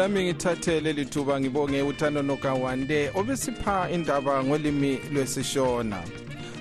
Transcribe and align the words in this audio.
lami 0.00 0.24
ngithathe 0.24 0.80
leli 0.80 1.04
thuba 1.04 1.40
ngibonge 1.40 1.82
uthando 1.82 2.22
nokawande 2.22 3.10
obesipha 3.14 3.90
indaba 3.90 4.44
ngolimi 4.44 4.98
lwesishona. 5.12 6.02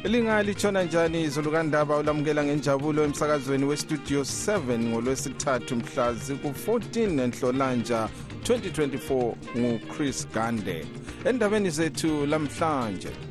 Lingalithona 0.03 0.83
njani 0.83 1.23
izulu 1.23 1.51
kandaba 1.51 1.97
ulamukela 1.97 2.43
ngenjabulo 2.43 3.03
emsakazweni 3.03 3.65
westudio 3.65 4.21
7 4.21 4.79
ngolwesithathu 4.79 5.75
mhla 5.75 6.13
ziku-14 6.13 7.21
enhlolanja 7.23 8.09
2024 8.43 9.33
nguchris 9.57 10.27
gande. 10.33 10.85
Endabeni 11.25 11.69
zethu 11.69 12.25
lamhlanje 12.25 13.28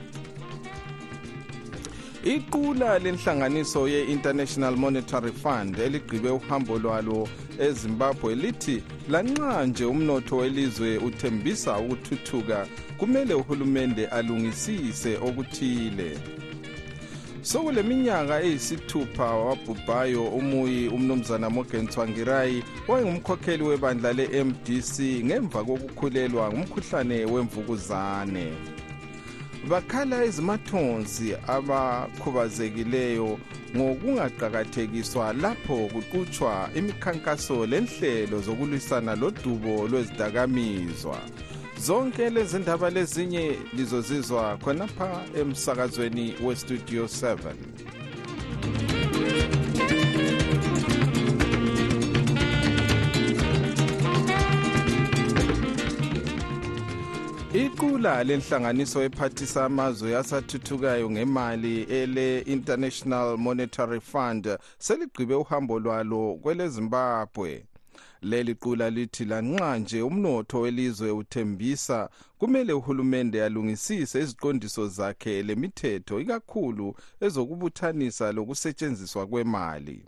iqula 2.29 2.99
lenhlanganiso 2.99 3.89
ye-international 3.89 4.77
monetary 4.77 5.33
fund 5.33 5.79
eligqibe 5.79 6.31
uhambo 6.31 6.79
lwalo 6.79 7.29
ezimbabwe 7.59 8.35
lithi 8.35 8.83
lanxa 9.09 9.67
nje 9.67 9.85
umnotho 9.85 10.37
welizwe 10.37 10.99
uthembisa 10.99 11.79
ukuthuthuka 11.79 12.67
kumele 12.99 13.35
uhulumende 13.35 14.07
alungisise 14.07 15.17
okuthile. 15.17 16.19
Sokule 17.43 17.83
minyaka 17.83 18.43
eyisithupha 18.43 19.25
wabhubhayo 19.25 20.25
umuyi 20.25 20.89
umnumzana 20.89 21.51
morgan 21.51 21.87
twangirai 21.87 22.63
wayengumkhokheli 22.89 23.63
webandla 23.63 24.13
le-mdc 24.13 25.25
ngemva 25.25 25.65
kokukhulelwa 25.65 26.53
ngumkhuhlane 26.53 27.25
wemvukuzane. 27.25 28.78
Bakhala 29.67 30.25
ezimathonsi 30.25 31.35
abakhubazekileyo 31.47 33.39
ngokungaqakathekiswa 33.77 35.33
lapho 35.33 35.89
kuqutshwa 35.93 36.71
imikhankaso 36.75 37.67
lenhlelo 37.67 38.41
zokulwisana 38.41 39.15
lodubo 39.17 39.89
lwezidakamizwa. 39.89 41.19
Zonke 41.81 42.31
lezi 42.31 42.59
ndaba 42.59 42.91
lezinye 42.91 43.59
lizozizwa 43.77 44.59
khonapha 44.65 45.25
emsakazweni 45.41 46.35
westudio 46.45 47.05
7 47.05 47.37
iqula 57.99 58.25
lenhlanganiso 58.25 59.03
ephathisa 59.03 59.65
amazwe 59.65 60.17
asathuthukayo 60.17 61.11
ngemali 61.11 61.83
ele-international 61.83 63.37
monetary 63.37 64.01
fund 64.01 64.59
seligqibe 64.79 65.35
uhambo 65.35 65.79
lwalo 65.79 66.39
kwelezimbabwe. 66.43 67.65
Leli 68.23 68.55
qula 68.55 68.91
lithi 68.91 69.25
lanxa 69.25 69.79
nje 69.79 70.03
umnotho 70.03 70.61
welizwe 70.61 71.11
uthembisa 71.11 72.09
kumele 72.39 72.73
uhulumende 72.73 73.45
alungisise 73.45 74.21
iziqondiso 74.21 74.89
zakhe 74.89 75.43
lemithetho 75.43 76.21
ikakhulu 76.21 76.95
ezokubuthanisa 77.21 78.33
lokusetshenziswa 78.33 79.27
kwemali. 79.27 80.05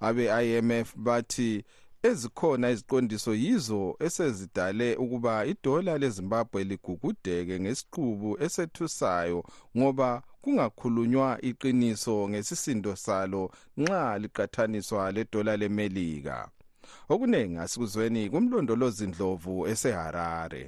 Abe-imf 0.00 0.96
bathi 0.96 1.64
ezikhona 2.08 2.70
iziqondiso 2.70 3.34
yizo 3.34 3.96
esezidale 4.06 4.96
ukuba 4.96 5.34
idola 5.52 5.92
lezimbabwe 6.02 6.60
ligugudeke 6.70 7.54
ngesiqubu 7.60 8.30
esethusayo 8.44 9.40
ngoba 9.78 10.22
kungakhulunywa 10.42 11.28
iqiniso 11.48 12.28
ngesisindo 12.30 12.92
salo 13.04 13.42
nxa 13.80 14.18
liqathaniswa 14.22 15.12
ledola 15.16 15.52
lemelika. 15.60 16.38
Okuningi 17.12 17.56
asikuzweni 17.64 18.22
kumlondolozi 18.32 19.06
ndlovu 19.06 19.54
eseharare. 19.72 20.64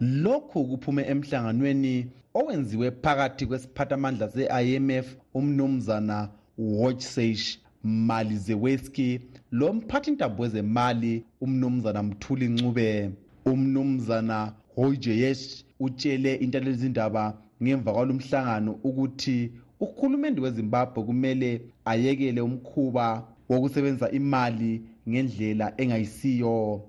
Lokhu 0.00 0.58
kuphume 0.70 1.02
emhlanganweni 1.12 1.94
owenziwe 2.34 2.90
phakathi 2.90 3.46
kwesiphathamandla 3.46 4.26
se-imf 4.34 5.06
umnumzana 5.38 6.18
watchseish 6.58 7.58
mali 7.82 8.36
zeweski 8.36 9.20
lo 9.52 9.72
mphathintambo 9.72 10.42
wezemali 10.42 11.24
umnumzana 11.40 12.02
mthuli 12.02 12.48
ncube 12.48 13.10
umnumzana 13.44 14.52
hojeyesh 14.74 15.64
utshele 15.80 16.34
intalezindaba 16.34 17.24
ngemva 17.62 17.92
kwalo 17.92 18.14
mhlangano 18.14 18.72
ukuthi 18.88 19.52
uhulumende 19.80 20.40
wezimbabwe 20.40 21.04
kumele 21.04 21.50
ayekele 21.84 22.40
umkhuba 22.40 23.06
wokusebenzisa 23.48 24.10
imali 24.10 24.82
ngendlela 25.08 25.66
engayisiyo. 25.80 26.82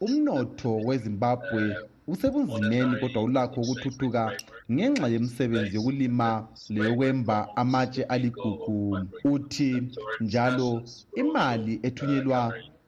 Umnotho 0.00 0.72
wezimbabwe 0.86 1.62
usebunzimeni 2.12 2.96
kodwa 3.00 3.22
ulakho 3.22 3.60
ukuthuthuka 3.60 4.22
ngenxa 4.72 5.06
yemisebenzi 5.12 5.76
yokulima 5.76 6.28
leyokwemba 6.74 7.56
amatshe 7.56 8.02
aligugu. 8.14 8.98
Uthi 9.24 9.70
njalo 10.20 10.82
imali 11.22 11.80
ethunyelwa 11.82 12.40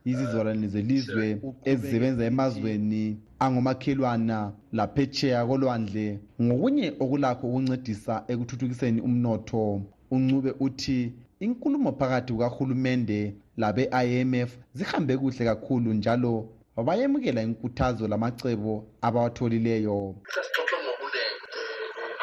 yizizalwane 0.06 0.68
zelizwe 0.68 1.26
ezisebenza 1.70 2.24
emazweni 2.30 3.04
angomakhelwana 3.38 4.38
laphetsheya 4.72 5.46
kolwandle. 5.48 6.06
Ngokunye 6.42 6.86
okulakho 7.02 7.44
ukuncedisa 7.48 8.14
ekuthuthukiseni 8.32 9.00
umnotho 9.00 9.82
uncube 10.10 10.50
uthi 10.60 11.12
inkulumo 11.40 11.92
phakathi 11.92 12.32
kukahulumende 12.32 13.34
labe-imf 13.56 14.50
zihambe 14.74 15.16
kuhle 15.16 15.44
kakhulu 15.44 15.92
njalo 15.92 16.48
bayemukela 16.86 17.42
inkuthazo 17.42 18.08
lamacebo 18.08 18.84
abawatholileyo. 19.06 20.14
Sasixoxe 20.34 20.76
ngokunene 20.84 21.36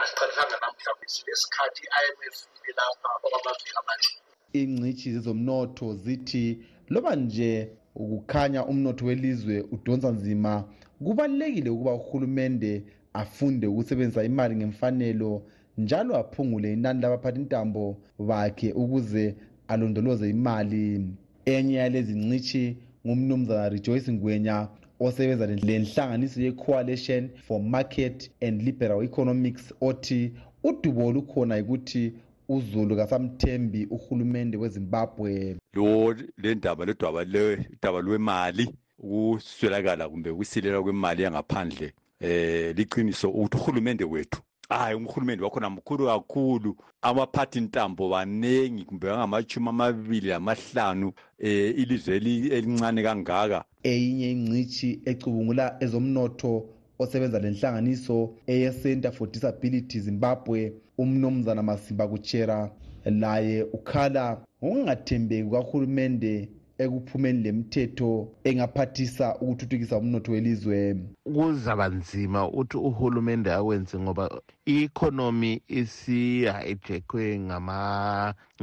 asiqalisanga 0.02 0.56
namhlawumbe 0.62 1.08
silesikhathi 1.14 1.84
i-imf 2.00 2.38
ibe 2.58 2.72
lapha 2.78 3.10
okwamaviki 3.26 3.74
amaningi 3.82 4.24
ingcitshi 4.60 5.12
zezomnotho 5.14 5.88
zithi 6.04 6.46
loba 6.90 7.16
nje 7.16 7.70
ukukhanya 7.96 8.66
umnotho 8.66 9.06
welizwe 9.06 9.56
udonsa 9.72 10.10
nzima 10.12 10.64
kubalulekile 11.04 11.70
ukuba 11.70 11.94
uhulumende 11.94 12.84
afunde 13.14 13.68
ukusebenzisa 13.68 14.24
imali 14.24 14.56
ngemfanelo 14.56 15.32
njalo 15.78 16.16
aphungule 16.18 16.74
inani 16.74 17.02
labaphathi 17.02 17.40
ntambo 17.40 17.98
bakhe 18.20 18.72
ukuze 18.72 19.36
alondoloze 19.68 20.30
imali. 20.30 21.08
Enye 21.46 21.74
yalezi 21.76 22.14
ncitshi 22.14 22.78
ngumnumzana 23.06 23.70
rejoyce 23.70 24.12
ngwenya 24.12 24.68
osebenza 25.00 25.48
lenhlanganiso 25.48 26.42
ye-coalition 26.42 27.30
for 27.48 27.60
market 27.62 28.32
and 28.42 28.62
liberal 28.62 29.04
economics 29.04 29.74
othi 29.82 30.32
udubo 30.64 31.08
olukhona 31.08 31.56
yikuthi 31.58 32.14
uzulu 32.50 32.96
kasamthembi 32.96 33.86
uhulumende 33.86 34.58
wezimbabwe. 34.58 35.58
Lo 35.74 36.16
lendaba 36.38 36.86
ledwaba 36.86 37.24
ledaba 37.24 38.02
lwemali 38.02 38.70
ukuswelakala 39.00 40.10
kumbe 40.10 40.30
ukusilela 40.30 40.82
kwemali 40.82 41.24
yangaphandle 41.24 41.94
eh 42.20 42.76
liqiniso 42.78 43.30
ukuthi 43.30 43.58
uhulumende 43.58 44.04
wethu 44.04 44.42
hayi 44.78 44.96
umhulumende 44.96 45.44
wakhona 45.44 45.70
mkhulu 45.70 46.06
kakhulu. 46.06 46.78
Abaphathi 47.02 47.62
ntambo 47.62 48.10
banengi 48.10 48.86
kumbe 48.86 49.08
bangamachumi 49.08 49.70
amabili 49.70 50.28
lamahlanu 50.28 51.14
eh 51.40 51.80
ilizwe 51.80 52.16
elincane 52.16 53.04
kangaka. 53.04 53.66
Eyinye 53.84 54.32
ingcitshi 54.32 55.02
ecubungula 55.06 55.78
ezomnotho 55.80 56.66
osebenza 57.00 57.40
lenhlanganiso 57.40 58.34
eye-center 58.48 59.12
for 59.12 59.28
disability 59.32 60.00
zimbabwe 60.00 60.74
umnumzana 60.98 61.64
masimba 61.64 62.08
kuchera 62.08 62.72
laye 63.06 63.64
ukhala 63.64 64.42
ngokungathembeki 64.64 65.44
kukahulumende 65.44 66.50
ekuphumeni 66.78 67.44
lemithetho 67.44 68.28
engaphathisa 68.44 69.36
ukuthuthukisa 69.42 69.98
umnotho 69.98 70.32
welizwe. 70.32 70.96
Kuzaba 71.24 71.88
nzima 71.88 72.48
ukuthi 72.48 72.78
uhulumende 72.78 73.52
awenze 73.52 74.00
ngoba 74.00 74.42
i-economy 74.66 75.62
isihijackwe 75.68 77.40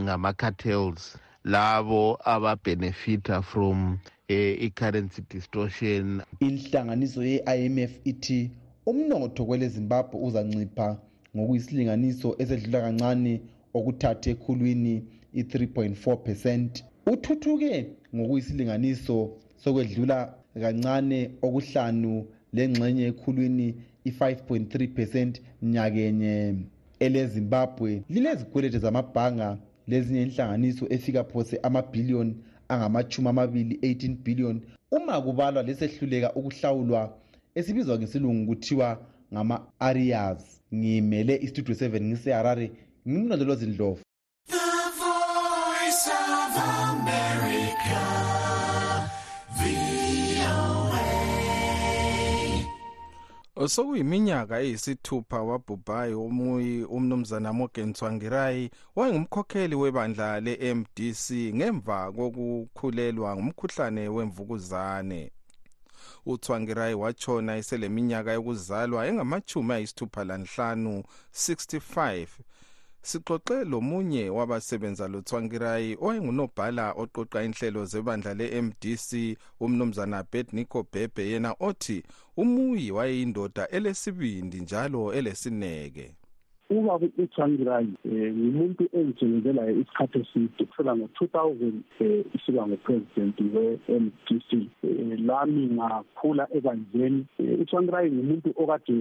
ngama-cartels 0.01 1.19
labo 1.45 2.19
ababenefita 2.25 3.43
from 3.43 3.99
eh, 4.29 4.63
i-currency 4.63 5.23
distortion. 5.31 6.23
Inhlanganiso 6.41 7.25
ye-imf 7.25 7.93
ithi 8.05 8.51
umnotho 8.87 9.45
kwele 9.45 9.69
zimbabwe 9.69 10.21
uzancipha 10.21 10.99
ngokuyisilinganiso 11.37 12.29
esedlula 12.43 12.81
kancane 12.81 13.41
okuthathu 13.75 14.31
ekhulwini 14.31 14.95
i-3.4 15.41 16.17
percent. 16.17 16.85
Uthuthuke 17.07 17.87
ngokuyisilinganiso 18.15 19.17
sokwedlula 19.63 20.35
kancane 20.63 21.31
okuhlanu 21.43 22.27
lengxenye 22.53 23.05
ekhulwini 23.11 23.69
i-5.3 24.05 24.89
percent 24.97 25.43
nyakenye 25.63 26.55
elezimbabwe. 27.01 28.03
Lilezikwelete 28.09 28.79
zamabhanga 28.79 29.59
lezinye 29.89 30.23
inhlanganiso 30.23 30.87
efika 30.91 31.25
phose 31.25 31.59
amabhiliyoni 31.63 32.35
angamachumi 32.69 33.29
amabili 33.29 33.75
18 33.83 34.17
billion. 34.25 34.61
Uma 34.91 35.21
kubalwa 35.23 35.63
lesehluleka 35.63 36.35
ukuhlawulwa 36.35 37.17
esibizwa 37.55 37.99
ngesilungu 37.99 38.47
kuthiwa 38.47 38.89
ngama-arias 39.33 40.61
ngimele 40.75 41.37
istudio 41.37 41.75
7 41.75 42.01
ngiseharare 42.05 42.71
ngimlondolozi 43.09 43.67
ndlovu 53.61 53.75
Sokuyiminyaka 53.75 54.61
eyisithupha 54.61 55.43
wabhubhayo 55.43 56.25
umuyi 56.25 56.85
umnumzana 56.85 57.53
Morgan 57.53 57.93
Tsvangirai 57.93 58.71
wayengumkhokheli 58.97 59.75
webandla 59.75 60.41
le-MDC 60.41 61.25
ngemva 61.55 62.13
kokukhulelwa 62.13 63.37
ngumkhuhlane 63.37 64.09
wemvukuzane. 64.09 65.31
uTsvangirai 66.27 66.95
watshona 66.95 67.57
eseleminyaka 67.61 68.33
yokuzalwa 68.33 69.07
engamachumi 69.09 69.73
ayisithupha 69.75 70.25
lanhlanu 70.25 71.05
65 71.33 72.27
sixoxe 73.03 73.65
lomunye 73.65 74.31
wabasebenza 74.31 75.09
loTsvangirai 75.09 75.97
oyengunobhala 76.01 76.93
oqoqa 77.03 77.43
inhlelo 77.45 77.85
zebandla 77.85 78.35
le-MDC 78.35 79.37
umnumzana 79.61 80.25
Bednico 80.33 80.87
Bebe 80.93 81.31
yena 81.31 81.55
othi 81.61 82.03
umuyi 82.37 82.91
wayeyindoda 82.91 83.69
elesibindi 83.69 84.61
njalo 84.61 85.13
elesineke. 85.15 86.15
Ubaba 86.71 87.07
uTsvangirai 87.19 87.89
um 88.05 88.13
ngumuntu 88.13 88.85
engitshengezelayo 88.93 89.73
isikhathi 89.81 90.19
eside 90.19 90.65
kusela 90.65 90.97
ngo-two 90.97 91.27
thousand 91.27 91.83
um 92.01 92.25
isiba 92.35 92.67
ngu-president 92.67 93.37
we-MDC 93.55 94.51
um 94.83 95.27
lami 95.27 95.67
ngakhula 95.77 96.47
ebandleni 96.57 97.27
uTsvangirai 97.63 98.11
ngumuntu 98.11 98.49
okade 98.57 98.97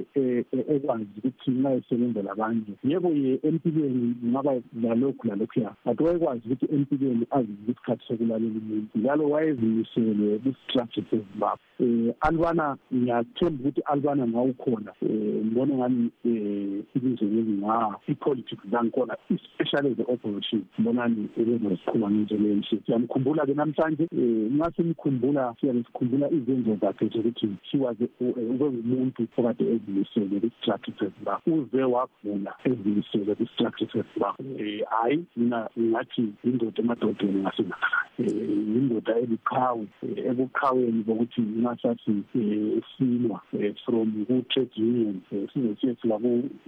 ekwazi 0.73 1.05
ukuthi 1.17 1.51
nxa 1.51 1.73
esebenza 1.73 2.21
labanye 2.21 2.73
yebo 2.83 3.09
ye 3.09 3.39
empilweni 3.43 4.15
ngaba 4.25 4.53
lalokhu 4.81 5.27
lalokhuya 5.27 5.71
but 5.85 6.01
wayekwazi 6.01 6.41
ukuthi 6.45 6.65
empilweni 6.75 7.25
azizwe 7.31 7.71
isikhathi 7.71 8.03
sokulalela 8.07 8.59
umuntu. 8.61 8.99
Njalo 8.99 9.29
wayezimisele 9.29 10.39
kwi-strategy 10.39 11.03
sezimbabwe 11.09 11.65
um 11.79 12.11
alibana 12.21 12.77
ngiyathemba 12.93 13.59
ukuthi 13.61 13.81
alibana 13.81 14.27
ngawukhona 14.27 14.91
um 15.01 15.45
ngibone 15.45 15.73
ngani 15.75 16.11
um 16.25 16.83
ilizwe 16.95 17.27
leli 17.27 17.58
nga 17.59 17.95
i-politics 18.07 18.65
zangikhona 18.71 19.15
especially 19.29 19.93
the 19.95 20.03
opposition. 20.03 20.65
Mbonani 20.79 21.29
ebezoziqhuba 21.37 22.11
ngendlela 22.11 22.49
enhle 22.55 22.77
siyamkhumbula-ke 22.85 23.53
namhlanje 23.53 24.05
um 24.11 24.55
nxa 24.55 24.71
simkhumbula 24.75 25.55
siyabe 25.59 25.83
sikhumbula 25.83 26.31
izenzo 26.31 26.77
zakhe 26.81 27.05
zokuthi 27.13 27.47
she 27.63 27.77
was 27.77 27.97
ubengumuntu 28.19 29.27
okade 29.37 29.63
ezimisele 29.73 30.39
kwi-strategy 30.39 30.97
sezimbabwe 30.99 31.53
uze 31.53 31.83
wavula 31.83 32.51
ezimisele 32.65 33.35
kwi-strategy 33.35 33.91
sezimbabwe 33.91 34.45
um 34.45 34.81
hhayi 34.91 35.25
mina 35.37 35.69
ngingathi 35.77 36.25
yindoda 36.43 36.81
emadodeni 36.83 37.41
ngasengakhaya 37.41 38.07
um 38.19 38.75
yindoda 38.75 39.13
eliqhawe 39.23 39.85
ebuqhaweni 40.29 41.03
bokuthi 41.07 41.41
nxa 41.41 41.77
sathi 41.81 42.11
um 42.35 42.81
silwa 42.97 43.41
from 43.85 44.25
ku-trade 44.25 44.75
union 44.77 45.21
size 45.29 45.75
siyefika 45.81 46.19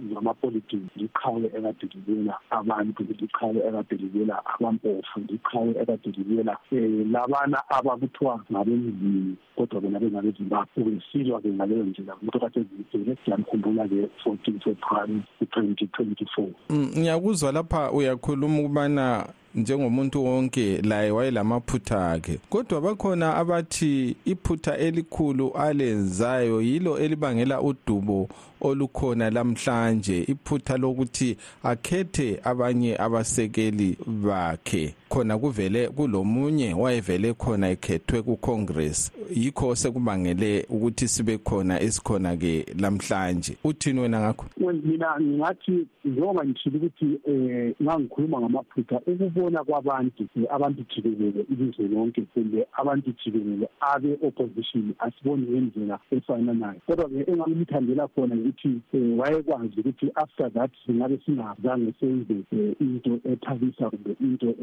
ngamapolitiki 0.02 0.81
liqhawe 0.96 1.46
ekade 1.56 1.86
libela 1.94 2.38
abantu 2.50 3.02
liqhawe 3.20 3.58
ekade 3.68 3.96
libela 3.96 4.42
abampofu 4.46 5.20
liqhawe 5.28 5.70
ekade 5.82 6.10
libela 6.16 6.56
um 6.72 7.12
labana 7.12 7.58
abakuthiwa 7.68 8.44
ngabemzini 8.52 9.36
kodwa 9.56 9.80
bona 9.80 10.00
bengabezimbabwe 10.00 10.82
ubesilwa-ke 10.82 11.48
ngaleyo 11.48 11.84
ndlela 11.84 12.16
umuntu 12.16 12.38
okade 12.38 12.60
ezimisele 12.60 13.16
siyamkhumbula-ke 13.24 14.08
fourteen 14.22 14.60
february 14.60 15.22
twenty 15.50 15.86
twenty 15.86 16.26
four 16.34 16.50
ngiyakuzwa 16.98 17.52
lapha 17.52 17.92
uyakhuluma 17.92 18.60
ukubana 18.60 19.26
njengomuntu 19.54 20.24
wonke 20.24 20.82
laye 20.82 21.10
wayelamaphutha 21.10 22.10
akhe. 22.12 22.38
Kodwa 22.50 22.80
bakhona 22.80 23.36
abathi 23.36 24.16
iphutha 24.24 24.78
elikhulu 24.78 25.52
alenzayo 25.52 26.62
yilo 26.62 26.98
elibangela 26.98 27.60
udubo 27.60 28.28
olukhona 28.60 29.30
lamhlanje 29.30 30.22
iphutha 30.28 30.76
lokuthi 30.76 31.36
akhethe 31.62 32.40
abanye 32.44 32.96
abasekeli 32.96 33.96
bakhe. 34.06 34.94
Khona 35.12 35.38
kuvele 35.38 35.88
kulomunye 35.88 36.74
wayevele 36.74 37.34
khona 37.34 37.70
ekhethwe 37.70 38.22
kucongress. 38.22 39.12
Yikho 39.34 39.74
sekubangele 39.74 40.66
ukuthi 40.70 41.08
sibe 41.08 41.38
khona 41.38 41.80
esikhona 41.80 42.36
ke 42.36 42.66
lamhlanje. 42.80 43.56
Uthini 43.64 44.00
wena 44.00 44.20
ngakho? 44.20 44.46
Mina 44.58 45.20
ngingathi 45.20 45.86
njengoba 46.04 46.44
ngishilo 46.44 46.78
ukuthi 46.78 47.18
um 47.26 47.72
ngangikhuluma 47.82 48.40
ngamaphutha 48.40 49.00
ukubona 49.06 49.64
kwabantu 49.64 50.28
abantu 50.50 50.84
jikelele 50.94 51.46
ilizwe 51.50 51.88
lonke 51.88 52.22
kumbe 52.22 52.66
abantu 52.72 53.12
jikelele 53.24 53.68
abe-opposition 53.80 54.94
asiboni 54.98 55.46
ngendlela 55.46 55.98
efananayo 56.10 56.80
kodwa-ke 56.86 57.30
engamthandela 57.30 58.08
khona 58.08 58.34
ukuthi 58.34 58.80
um 58.94 59.18
wayekwazi 59.18 59.80
ukuthi 59.80 60.10
after 60.14 60.52
that 60.52 60.70
singabe 60.86 61.18
singazange 61.24 61.92
senze 62.00 62.34
um 62.52 62.74
into 62.80 63.20
ethabisa 63.32 63.90
kumbe 63.90 64.16
into 64.20 64.54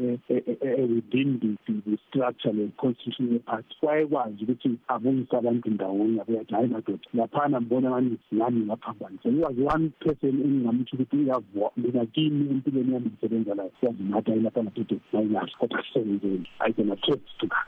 within 0.94 1.58
the 1.66 1.98
structure 2.08 2.52
le-constitutional 2.52 3.38
party 3.38 3.76
wayekwazi 3.82 4.44
ukuthi 4.44 4.78
abuyise 4.88 5.36
abantu 5.36 5.70
ndawonye 5.70 6.20
abeyathi 6.20 6.54
hhayi 6.54 6.68
madoda 6.68 7.08
laphana 7.14 7.60
mbona 7.60 7.90
ngani 7.90 8.18
ngani 8.34 8.60
ngaphambanisa 8.60 9.28
he 9.30 9.40
was 9.40 9.74
one 9.74 9.90
person 9.98 10.40
engingamtsho 10.40 10.96
ukuthi 10.96 11.16
uyavua 11.16 11.70
mina 11.76 12.06
kimi 12.06 12.50
empilweni 12.50 12.94
yami 12.94 13.06
ngisebenza 13.06 13.54
layo 13.54 13.72
siyazinatha 13.80 14.34
ilapha 14.34 14.62
madoda 14.62 14.96
nayingazi 15.12 15.52
kodwa 15.58 15.84
sisebenzeni 15.84 16.46
i 16.58 16.72
can 16.72 16.92
attest 16.92 17.38
to 17.38 17.46
that 17.46 17.66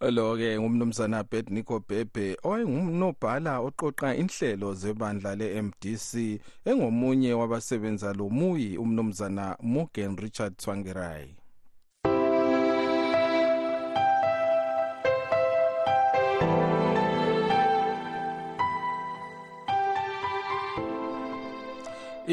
lo-ke 0.00 0.60
ngumnumzana 0.60 1.24
bednico 1.30 1.80
bebe 1.88 2.36
owayengunobhala 2.42 3.60
oqoqa 3.60 4.16
inhlelo 4.16 4.74
zebandla 4.74 5.36
le-mdc 5.36 6.40
engomunye 6.64 7.32
wabasebenza 7.32 8.12
lo 8.18 8.28
muyi 8.28 8.78
umnumzana 8.78 9.56
morgan 9.62 10.16
richard 10.16 10.56
twangerai 10.56 11.39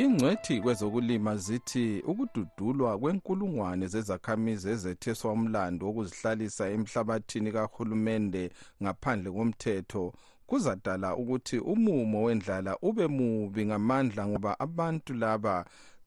ingcwethi 0.02 0.62
kwezokulima 0.62 1.38
zithi 1.38 2.04
ukududulwa 2.12 3.00
kwenkulungwane 3.00 3.88
zezakhamizi 3.94 4.70
ezetheswa 4.70 5.32
umlando 5.32 5.86
wokuzihlalisa 5.88 6.64
emhlabathini 6.76 7.50
kahulumende 7.56 8.44
ngaphandle 8.84 9.30
komthetho 9.36 10.04
kuzadala 10.50 11.10
ukuthi 11.22 11.58
umumo 11.74 12.18
wendlala 12.26 12.72
ube 12.88 13.06
mubi 13.18 13.62
ngamandla 13.66 14.24
ngoba 14.28 14.52
abantu 14.66 15.12
laba 15.22 15.56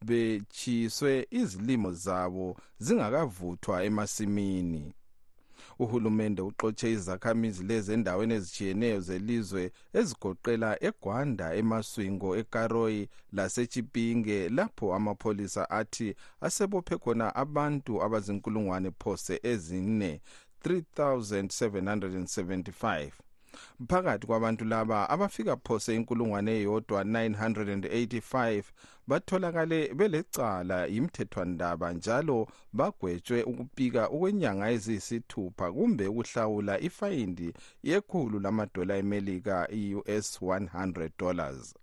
bechiyiswe 0.07 1.13
izilimo 1.41 1.91
zabo 1.93 2.47
zingakavuthwa 2.85 3.85
emasimini. 3.89 4.83
Uhulumende 5.83 6.43
uxotshe 6.43 6.93
izakhamizi 6.93 7.63
lezi 7.69 7.91
endaweni 7.97 8.35
ezitshiyeneyo 8.39 8.99
zelizwe 9.09 9.65
ezigoqela 9.99 10.71
egwanda 10.89 11.47
emaswingo 11.61 12.29
ekaroyi 12.41 13.03
lasechipinge 13.37 14.39
lapho 14.57 14.87
amapholisa 14.99 15.63
athi 15.81 16.09
asebophe 16.47 16.97
khona 17.03 17.27
abantu 17.43 17.93
abazinkulungwane 18.05 18.91
phose 19.03 19.35
ezine 19.53 20.11
3775 20.65 23.30
phakathi 23.89 24.27
kwabantu 24.27 24.65
laba 24.65 25.11
abafika 25.11 25.57
phose 25.57 25.95
inkulungwane 25.97 26.53
eyodwa 26.61 27.05
985 27.05 28.63
batholakale 29.09 29.95
belecala 29.95 30.79
yimthethwandaba 30.87 31.93
njalo 31.93 32.39
bagwetshwe 32.79 33.43
ukupika 33.51 34.03
okwenyanga 34.15 34.71
eziyisithupha 34.75 35.67
kumbe 35.73 36.05
ukuhlawula 36.13 36.75
ifayindi 36.89 37.49
yekhulu 37.89 38.37
lamadola 38.45 38.95
emelika 39.03 39.57
i-us 39.83 40.27
100 40.43 41.11
dollars 41.19 41.75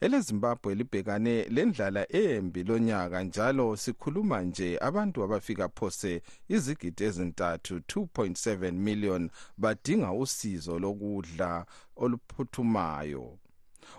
elezimbabwe 0.00 0.74
libhekane 0.74 1.44
lendlala 1.44 2.12
embi 2.12 2.64
lonyaka 2.64 3.22
njalo 3.22 3.76
sikhuluma 3.76 4.42
nje 4.42 4.78
abantu 4.80 5.22
abafika 5.22 5.68
phose 5.68 6.22
izigidi 6.48 7.04
ezintathu 7.04 7.74
2.7 7.78 8.72
million 8.72 9.30
badinga 9.58 10.12
usizo 10.12 10.78
lokudla 10.78 11.66
oluphuthumayo. 11.96 13.38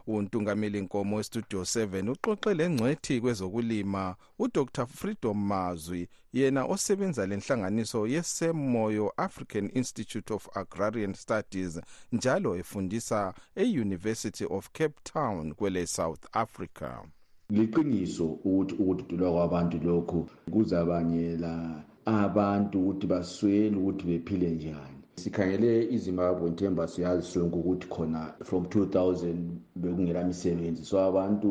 Untungameli 0.07 0.81
nkomo 0.81 1.15
westudio 1.15 1.61
7 1.61 2.09
uxoxe 2.09 2.53
lengcwethi 2.53 3.21
kwezokulima 3.21 4.15
udr 4.39 4.87
freedom 4.87 5.47
mazwi 5.47 6.07
yena 6.33 6.65
osebenza 6.65 7.25
lenhlanganiso 7.25 8.07
yesemoyo 8.07 9.13
african 9.17 9.69
institute 9.73 10.33
of 10.33 10.57
agrarian 10.57 11.13
studies 11.13 11.79
njalo 12.11 12.55
efundisa 12.55 13.33
e-university 13.55 14.45
of 14.49 14.69
cape 14.71 14.95
town 15.03 15.53
kwele 15.53 15.87
south 15.87 16.25
africa. 16.31 16.89
Liqiniso 17.49 18.25
ukuthi 18.25 18.75
ukududulwa 18.75 19.31
kwabantu 19.31 19.77
lokhu 19.77 20.29
kuzabangela 20.51 21.83
abantu 22.05 22.79
ukuthi 22.79 23.07
baswele 23.07 23.75
ukuthi 23.77 24.05
bephile 24.05 24.49
njani 24.49 24.98
sikhangele 25.21 25.71
izimbabwe 25.95 26.45
nthemba 26.49 26.83
siyazi 26.91 27.23
sonke 27.31 27.55
ukuthi 27.61 27.87
khona 27.93 28.21
from 28.47 28.63
2000 28.63 29.35
bekungela 29.81 30.23
misebenzi 30.29 30.83
so 30.89 30.95
abantu 31.09 31.49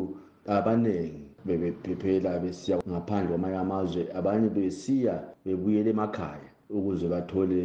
abaningi 0.57 1.23
bebephephela 1.45 2.39
besiya 2.43 2.75
ngaphandle 2.89 3.29
kwamanye 3.29 3.57
amazwe 3.65 4.01
abanye 4.19 4.49
besiya 4.57 5.15
bebuyela 5.45 5.89
emakhaya 5.95 6.49
ukuze 6.69 7.07
bathole 7.07 7.61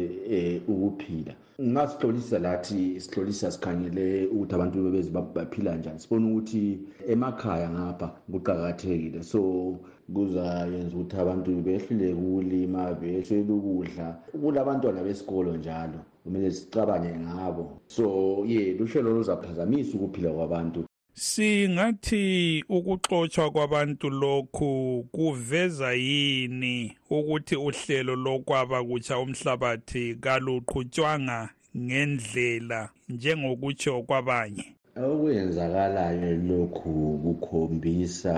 um 0.67 0.75
ukuphila. 0.75 1.33
Ngasihlolisa 1.61 2.39
lathi 2.39 2.99
sihlolisa 3.01 3.51
sikhangele 3.51 4.27
ukuthi 4.27 4.55
abantu 4.55 4.83
bebezi 4.83 5.11
baphila 5.11 5.75
njani 5.75 5.99
sibona 5.99 6.27
ukuthi 6.27 6.79
emakhaya 7.07 7.69
ngapha 7.69 8.07
kuqakathekile. 8.31 9.23
So 9.23 9.39
kuzayenza 10.13 10.95
ukuthi 10.95 11.15
abantu 11.17 11.51
behluleke 11.65 12.13
ukulima 12.13 12.93
behlele 12.93 13.51
ukudla. 13.51 14.07
Kulabantwana 14.41 15.03
besikolo 15.03 15.57
njalo 15.57 15.99
kumele 16.23 16.51
sicabange 16.51 17.15
ngabo. 17.19 17.81
So 17.87 18.43
ye 18.47 18.73
luhlelo 18.73 19.13
luzaphazamisa 19.13 19.97
ukuphila 19.97 20.31
kwabantu. 20.31 20.85
Singathi 21.13 22.63
ukuxotshwa 22.69 23.51
kwabantu 23.51 24.09
lokhu 24.09 25.05
kuveza 25.11 25.93
yini 25.93 26.97
ukuthi 27.09 27.55
uhlelo 27.55 28.15
lokwaba 28.15 28.83
kutsha 28.83 29.19
umhlabathi 29.19 30.15
kaluqhutshwanga 30.15 31.49
ngendlela 31.77 32.89
njengokutsho 33.09 34.03
kwabanye? 34.03 34.74
Okwenzakalayo 35.03 36.31
lokhu 36.49 36.93
kukhombisa 37.23 38.35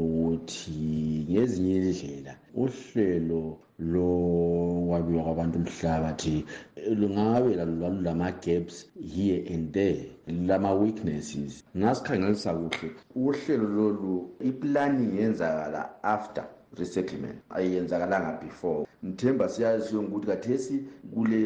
ukuthi 0.00 1.26
ngezinye 1.30 1.74
indlela 1.78 2.32
uhlelo 2.62 3.42
lokwabiwa 3.92 5.22
kwabantu 5.24 5.56
umhlabathi 5.58 6.36
lungabe 7.00 7.50
lwalulama-gaps 7.54 8.76
here 9.14 9.40
and 9.54 9.72
there 9.72 10.02
lama-weaknesses. 10.48 11.64
Ngasikhangelisa 11.78 12.50
kuhle 12.54 12.88
uhlelo 13.14 13.68
lolu 13.76 14.30
iplani 14.40 15.04
yenzakala 15.18 16.02
after. 16.02 16.44
Resettlement 16.78 17.36
ayenzakalanga 17.50 18.40
before. 18.42 18.86
Ngithemba 19.04 19.48
siyaziyo 19.48 20.00
ukuthi 20.00 20.26
kathesi 20.26 20.84
kule 21.14 21.40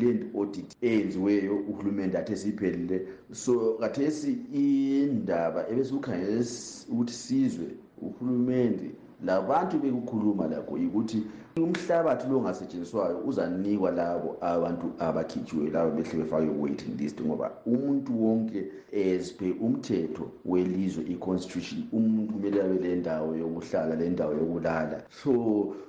land 0.00 0.26
audit 0.34 0.76
eyenziweyo 0.82 1.56
uhulumende 1.56 2.18
athesi 2.18 2.48
iphelile 2.48 3.06
so 3.32 3.74
kathesi 3.80 4.38
indaba 4.52 5.68
ebesikukhangele 5.70 6.44
ukuthi 6.92 7.12
sizwe 7.12 7.66
uhulumende 8.02 8.90
labantu 9.24 9.78
bekukhuluma 9.82 10.48
lakho 10.48 10.78
yikuthi 10.78 11.18
umhlabathi 11.56 12.28
lo 12.28 12.38
ongasetshenziswayo 12.38 13.16
uzanikwa 13.28 13.90
labo 13.90 14.30
abantu 14.40 14.86
abakhitshiweyo 15.06 15.70
labo 15.74 15.90
behle 15.96 16.14
befake 16.22 16.50
waiting 16.62 16.94
list 17.00 17.18
ngoba 17.20 17.46
umuntu 17.66 18.10
wonke 18.22 18.60
as 18.92 19.32
per 19.38 19.52
umthetho 19.66 20.24
welizwe 20.50 21.02
i-constitution 21.12 21.80
umuntu 21.92 22.32
kumele 22.32 22.58
abe 22.62 22.78
le 22.84 22.96
ndawo 22.96 23.36
yokuhlala 23.36 23.94
le 24.00 24.06
ndawo 24.10 24.32
yokulala. 24.40 24.98
So 25.22 25.32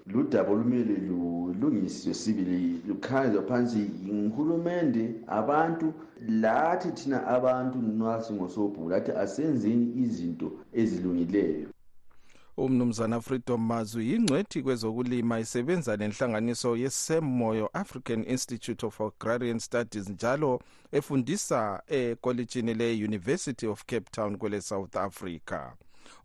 ludaba 0.08 0.52
olumele 0.52 0.96
lulungiswe 1.08 2.14
sibili 2.14 2.82
lukhangelwe 2.88 3.42
phansi 3.50 3.82
nguhulumende 4.14 5.04
abantu 5.28 5.94
lathi 6.42 6.92
thina 6.98 7.18
abantu 7.36 7.78
nxa 7.78 8.22
singosobhuku 8.24 8.90
lathi 8.90 9.12
asenzeni 9.24 9.86
izinto 10.04 10.48
ezilungileyo. 10.74 11.70
Umnumzana 12.65 13.22
freedom 13.22 13.65
mazwi 13.65 14.10
yingcwethi 14.10 14.62
kwezokulima 14.63 15.39
isebenza 15.39 15.98
nenhlanganiso 15.98 16.77
yesemoyo 16.77 17.70
african 17.74 18.24
institute 18.27 18.86
of 18.86 19.01
agrarian 19.01 19.60
studies 19.60 20.10
njalo 20.10 20.62
efundisa 20.91 21.82
ekolitshini 21.88 22.74
le-university 22.74 23.68
of 23.68 23.86
cape 23.86 24.10
town 24.12 24.38
kwele 24.38 24.62
south 24.62 24.96
africa. 24.96 25.60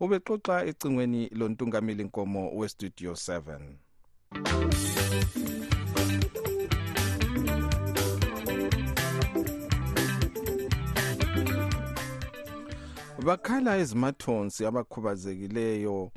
Ubexoxa 0.01 0.65
ecingweni 0.65 1.29
lontungameli 1.29 2.05
nkomo 2.05 2.51
westudio 2.57 3.13
7 3.13 3.61
bakhala 13.27 13.79
ezimathonsi 13.79 14.67
abakhubazekileyo 14.67 16.11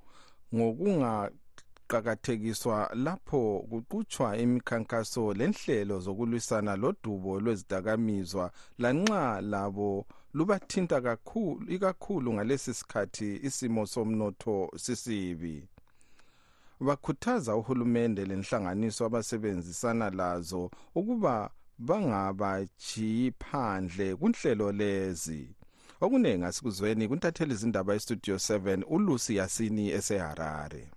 ngokungaqakathekiswa 0.55 2.91
lapho 2.93 3.65
kuqutshwa 3.69 4.37
imikhankaso 4.37 5.33
lenhlelo 5.33 5.99
zokulwisana 5.99 6.75
lodubo 6.75 7.39
lwezidakamizwa 7.39 8.51
lanxa 8.77 9.41
labo 9.41 10.05
lubathinta 10.33 11.01
kakhulu 11.01 11.71
ikakhulu 11.71 12.33
ngalesi 12.33 12.73
sikhathi 12.73 13.39
isimo 13.43 13.85
somnotho 13.85 14.71
sisibi. 14.77 15.67
Bakhuthaza 16.79 17.55
uhulumende 17.55 18.25
lenhlanganiso 18.25 19.05
abasebenzisana 19.05 20.09
lazo 20.09 20.71
ukuba 20.95 21.49
bangabajiyi 21.77 23.31
phandle 23.31 24.15
kunhlelo 24.15 24.71
lezi. 24.71 25.55
Okuningi 26.01 26.45
asikuzweni 26.45 27.07
kuntatheli 27.07 27.53
izindaba 27.53 27.95
estudio 27.95 28.35
7 28.35 28.83
ulusi 28.89 29.35
yasini 29.35 29.89
eseharare. 29.89 30.87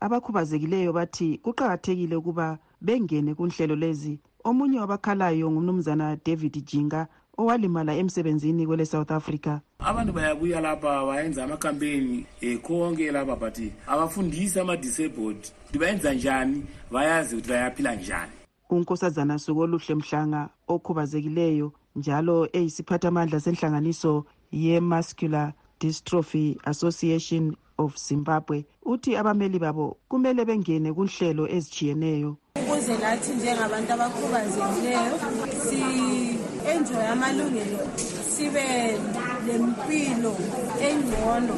Abakhubazekileyo 0.00 0.92
bathi 0.92 1.38
kuqakathekile 1.38 2.16
ukuba 2.16 2.58
bengene 2.80 3.34
kunhlelo 3.34 3.76
lezi. 3.76 4.18
Omunye 4.44 4.80
wabakhalayo 4.80 5.50
ngumnumzana 5.50 6.16
david 6.26 6.64
jinga 6.64 7.06
owalimala 7.38 7.94
emsebenzini 7.94 8.66
kwele 8.66 8.86
south 8.86 9.10
africa. 9.10 9.60
Abantu 9.78 10.12
bayabuya 10.12 10.60
lapha 10.60 11.06
bayenza 11.06 11.44
amakampeni 11.44 12.26
um 12.42 12.58
konke 12.58 13.12
lapha 13.12 13.36
but 13.36 13.58
abafundisi 13.86 14.60
ama-disabled. 14.60 15.52
Ukuthi 15.64 15.78
bayenza 15.78 16.14
njani? 16.14 16.66
Bayazi 16.90 17.36
ukuthi 17.36 17.50
bayaphila 17.50 17.94
njani. 17.94 18.32
Unkosazana 18.70 19.38
sukoluhle 19.38 19.94
mhlanga 19.94 20.48
okhubazekileyo 20.68 21.72
njalo 22.00 22.48
eyisiphathamandla 22.58 23.38
senhlanganiso 23.44 24.24
ye-muscular 24.52 25.52
dystrophy 25.80 26.56
association 26.64 27.56
of 27.78 27.96
zimbabwe. 27.96 28.64
Uthi 28.84 29.16
abameli 29.16 29.58
babo 29.58 29.96
kumele 30.08 30.44
bengene 30.44 30.92
kunhlelo 30.92 31.44
ezitshiyeneyo 31.56 32.36
ukuze 32.60 32.98
lathi 32.98 33.32
njengabantu 33.34 33.92
abakhubazekileyo 33.92 35.14
si-enjoye 35.66 37.08
amalungelo 37.14 37.78
sibe 38.32 38.66
lempilo 39.46 40.32
engcono. 40.88 41.54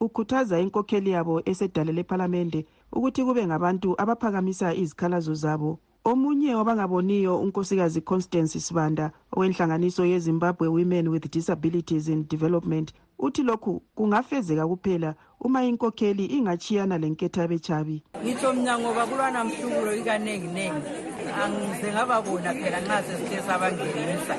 Ukhuthaza 0.00 0.60
inkokheli 0.60 1.10
yabo 1.10 1.42
esedale 1.50 1.92
lephalamende 1.92 2.66
ukuthi 2.92 3.24
kube 3.24 3.46
ngabantu 3.46 3.94
abaphakamisa 4.02 4.74
izikhalazo 4.74 5.34
zabo. 5.34 5.78
Omunye 6.10 6.54
wabangaboniyo 6.54 7.40
unkosikazi 7.44 8.00
constance 8.00 8.60
sibanda 8.60 9.10
owenhlanganiso 9.32 10.02
yezimbabwe 10.06 10.68
women 10.68 11.08
with 11.08 11.30
disabilities 11.32 12.08
in 12.08 12.28
development 12.28 12.92
uthi 13.18 13.42
lokhu 13.42 13.82
kungafezeka 13.94 14.68
kuphela 14.68 15.14
uma 15.40 15.64
inkokheli 15.64 16.24
ingachiyana 16.26 16.98
lenkethabechabi 16.98 18.02
ngitsho 18.22 18.52
mina 18.52 18.78
ngoba 18.78 19.06
kulwana 19.06 19.44
mhlubulo 19.44 19.96
ikaninginengi 19.96 20.86
angize 21.42 21.92
ngababona 21.92 22.54
phela 22.54 22.80
nxa 22.80 23.02
sesithe 23.02 23.42
sabangenisa. 23.46 24.34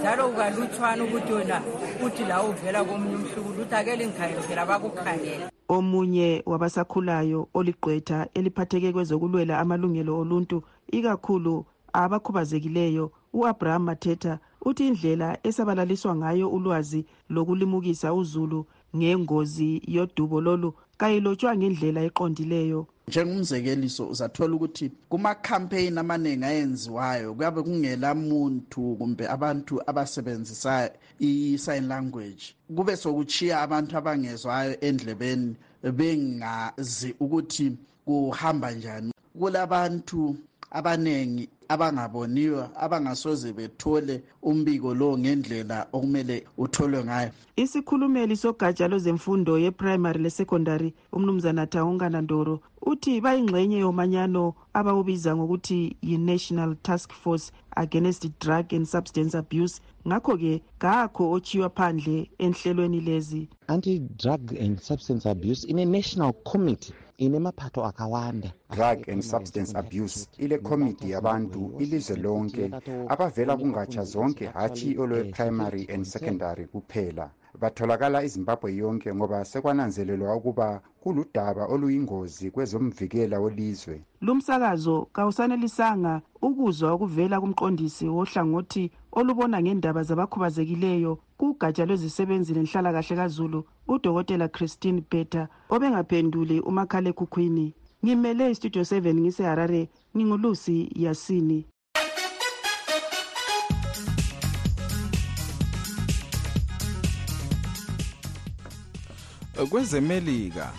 Njalo 0.00 0.28
kukalutshwana 0.28 1.04
ukuthi 1.04 1.32
wena 1.32 1.62
uthi 2.06 2.24
la 2.24 2.42
uvela 2.42 2.84
komunye 2.84 3.16
umhlubulo 3.16 3.62
uthi 3.62 3.74
ake 3.74 3.96
lingikhangele 3.96 4.42
phela 4.46 4.66
bakukhangela 4.66 5.50
omunye 5.68 6.42
wabasakhulayo 6.46 7.48
oligqwetha 7.54 8.28
eliphatheke 8.34 8.92
kwezokulwela 8.92 9.58
amalungelo 9.58 10.18
oluntu 10.20 10.62
ikakhulu 10.86 11.66
abakhubazekileyo 11.92 13.12
u-abraham 13.32 13.82
mathetha 13.82 14.38
uthi 14.64 14.86
indlela 14.88 15.38
esabalaliswa 15.42 16.16
ngayo 16.16 16.50
ulwazi 16.50 17.06
lokulimukisa 17.30 18.14
uzulu 18.14 18.66
ngengozi 18.96 19.82
yodubo 19.86 20.40
lolu 20.40 20.74
kayilotshwa 20.96 21.56
ngendlela 21.56 22.00
eqondileyo. 22.08 22.86
Njengomzekeliso 23.08 24.08
uzathola 24.08 24.54
ukuthi 24.54 24.90
kumakhampeyini 25.08 25.98
amaningi 25.98 26.44
ayenziwayo 26.44 27.34
kuyabe 27.34 27.62
kungela 27.62 28.14
muntu 28.14 28.96
kumbe 28.98 29.28
abantu 29.28 29.74
abasebenzisa 29.86 30.90
i-sign 31.20 31.88
language. 31.88 32.44
Kube 32.76 32.96
sokuchiya 32.96 33.60
abantu 33.60 33.92
abangezwayo 33.98 34.80
endlebeni 34.80 35.56
bengazi 35.82 37.14
ukuthi 37.20 37.76
kuhamba 38.06 38.72
njani. 38.72 39.12
Kulabantu 39.38 40.36
abaningi 40.78 41.48
abangaboniyo 41.68 42.68
abangasoze 42.84 43.52
bethole 43.52 44.22
umbiko 44.42 44.94
lo 44.94 45.18
ngendlela 45.18 45.86
okumele 45.96 46.36
utholwe 46.58 47.00
ngayo. 47.04 47.30
Isikhulumeli 47.56 48.36
sogatsha 48.36 48.88
lwezemfundo 48.88 49.58
yeprimary 49.64 50.20
lesecondary 50.24 50.90
umnumzana 51.12 51.66
thawungana 51.66 52.20
ndoro 52.20 52.60
uthi 52.90 53.20
bayingxenye 53.20 53.78
yomanyano 53.78 54.54
abawubiza 54.78 55.36
ngokuthi 55.36 55.96
yi-national 56.02 56.76
task 56.82 57.12
force 57.12 57.52
against 57.76 58.22
drug 58.40 58.72
and 58.72 58.86
substance 58.86 59.34
abuse. 59.38 59.80
Ngakho-ke 60.08 60.62
kakho 60.78 61.30
ochiywa 61.32 61.70
phandle 61.70 62.30
enhlelweni 62.38 63.00
lezi. 63.00 63.48
Anti-drug 63.68 64.52
and 64.60 64.78
substance 64.80 65.24
abuse 65.26 65.64
in 65.64 65.78
a 65.78 65.86
national 67.18 67.52
committee 67.52 67.74
inemaphatho 67.78 67.84
akawanda 67.84 68.52
drug 68.70 69.08
and 69.08 69.22
substance 69.22 69.74
abuse 69.78 70.28
ile 70.38 70.58
committee 70.58 71.10
yabantu 71.10 71.72
ilizwe 71.78 72.16
lonke 72.16 72.70
abavela 73.08 73.56
kungatsha 73.56 74.04
zonke 74.04 74.46
hatshi 74.46 74.96
olwe-primary 74.98 75.86
and 75.94 76.04
secondary 76.04 76.66
kuphela. 76.66 77.30
Batholakala 77.60 78.24
izimbabwe 78.24 78.74
yonke 78.76 79.14
ngoba 79.14 79.44
sekwananzelelwa 79.44 80.36
ukuba 80.36 80.80
kuludaba 81.00 81.66
oluyingozi 81.66 82.50
kwezomvikela 82.50 83.40
welizwe. 83.40 84.02
Lumsakazo 84.20 85.06
kawusanelisanga 85.12 86.20
ukuzwa 86.42 86.92
okuvela 86.92 87.40
kumqondisi 87.40 88.08
wohlangothi 88.08 88.90
olubona 89.18 89.62
ngendaba 89.62 90.02
zabakhubazekileyo 90.02 91.18
kugatsha 91.38 91.86
lwezisebenzi 91.86 92.54
lenhlalakahle 92.54 93.16
kazulu 93.16 93.64
udokotela 93.88 94.48
christine 94.48 95.02
beta 95.10 95.48
obengaphenduli 95.74 96.60
umakhalekhukhwini. 96.60 97.74
Ngimele 98.04 98.50
istudio 98.50 98.82
7 98.82 99.14
ngiseharare 99.14 99.88
ngingulusi 100.16 100.90
yasini. 100.94 101.66
Kwezemelika 109.70 110.72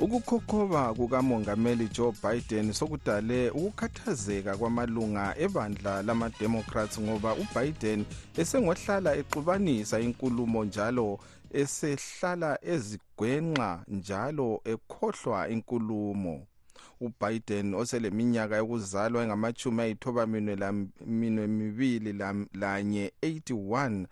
ukukhokhoba 0.00 0.94
kukamongameli 0.94 1.88
joe 1.88 2.12
biden 2.22 2.72
sokudale 2.72 3.50
ukukhathazeka 3.50 4.56
kwamalunga 4.56 5.34
ebandla 5.38 6.02
lama-democrats 6.02 7.00
ngoba 7.00 7.34
ubiden 7.34 8.04
esengohlala 8.36 9.16
exubanisa 9.16 10.00
inkulumo 10.00 10.64
njalo 10.64 11.18
esehlala 11.52 12.58
ezigwenxa 12.62 13.84
njalo 13.88 14.60
ekhohlwa 14.64 15.48
inkulumo. 15.48 16.46
Ubiden 17.00 17.74
oseleminyaka 17.74 18.56
yokuzalwa 18.56 19.22
engamachumi 19.22 19.82
ayithoba 19.82 20.26
minwe 20.26 21.46
mibili 21.46 22.12
lanye 22.54 23.12
81 23.22 24.06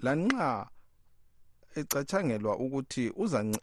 lanxa 0.00 0.66
ecatshangelwa 1.80 2.56
ukuthi 2.58 3.12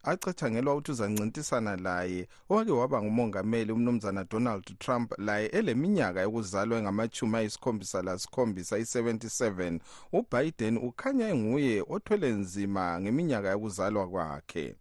acatshangelwa 0.04 0.74
ukuthi 0.74 0.92
uzancintisana 0.92 1.76
laye. 1.76 2.28
Owake 2.50 2.72
waba 2.72 3.02
ngumongameli 3.02 3.72
umnumzana 3.72 4.24
donald 4.24 4.78
trump 4.80 5.14
laye 5.18 5.48
eleminyaka 5.48 6.22
yokuzalwa 6.22 6.80
engamachumi 6.80 7.38
ayisikhombisa 7.38 8.02
lasikhombisa 8.02 8.78
i-77 8.78 9.80
ubiden 10.12 10.78
ukhanya 10.78 11.28
enguye 11.30 11.84
othwele 11.90 12.30
nzima 12.30 13.02
ngeminyaka 13.02 13.50
yokuzalwa 13.50 14.08
kwakhe. 14.08 14.76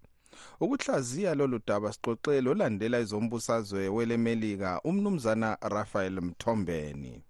Ukuhlaziya 0.60 1.34
lolu 1.34 1.60
daba 1.66 1.92
sixoxele 1.92 2.50
olandela 2.50 3.00
izombusazwe 3.00 3.88
welemelika 3.88 4.80
umnumzana 4.84 5.58
rafael 5.60 6.20
mthombeni 6.20 7.22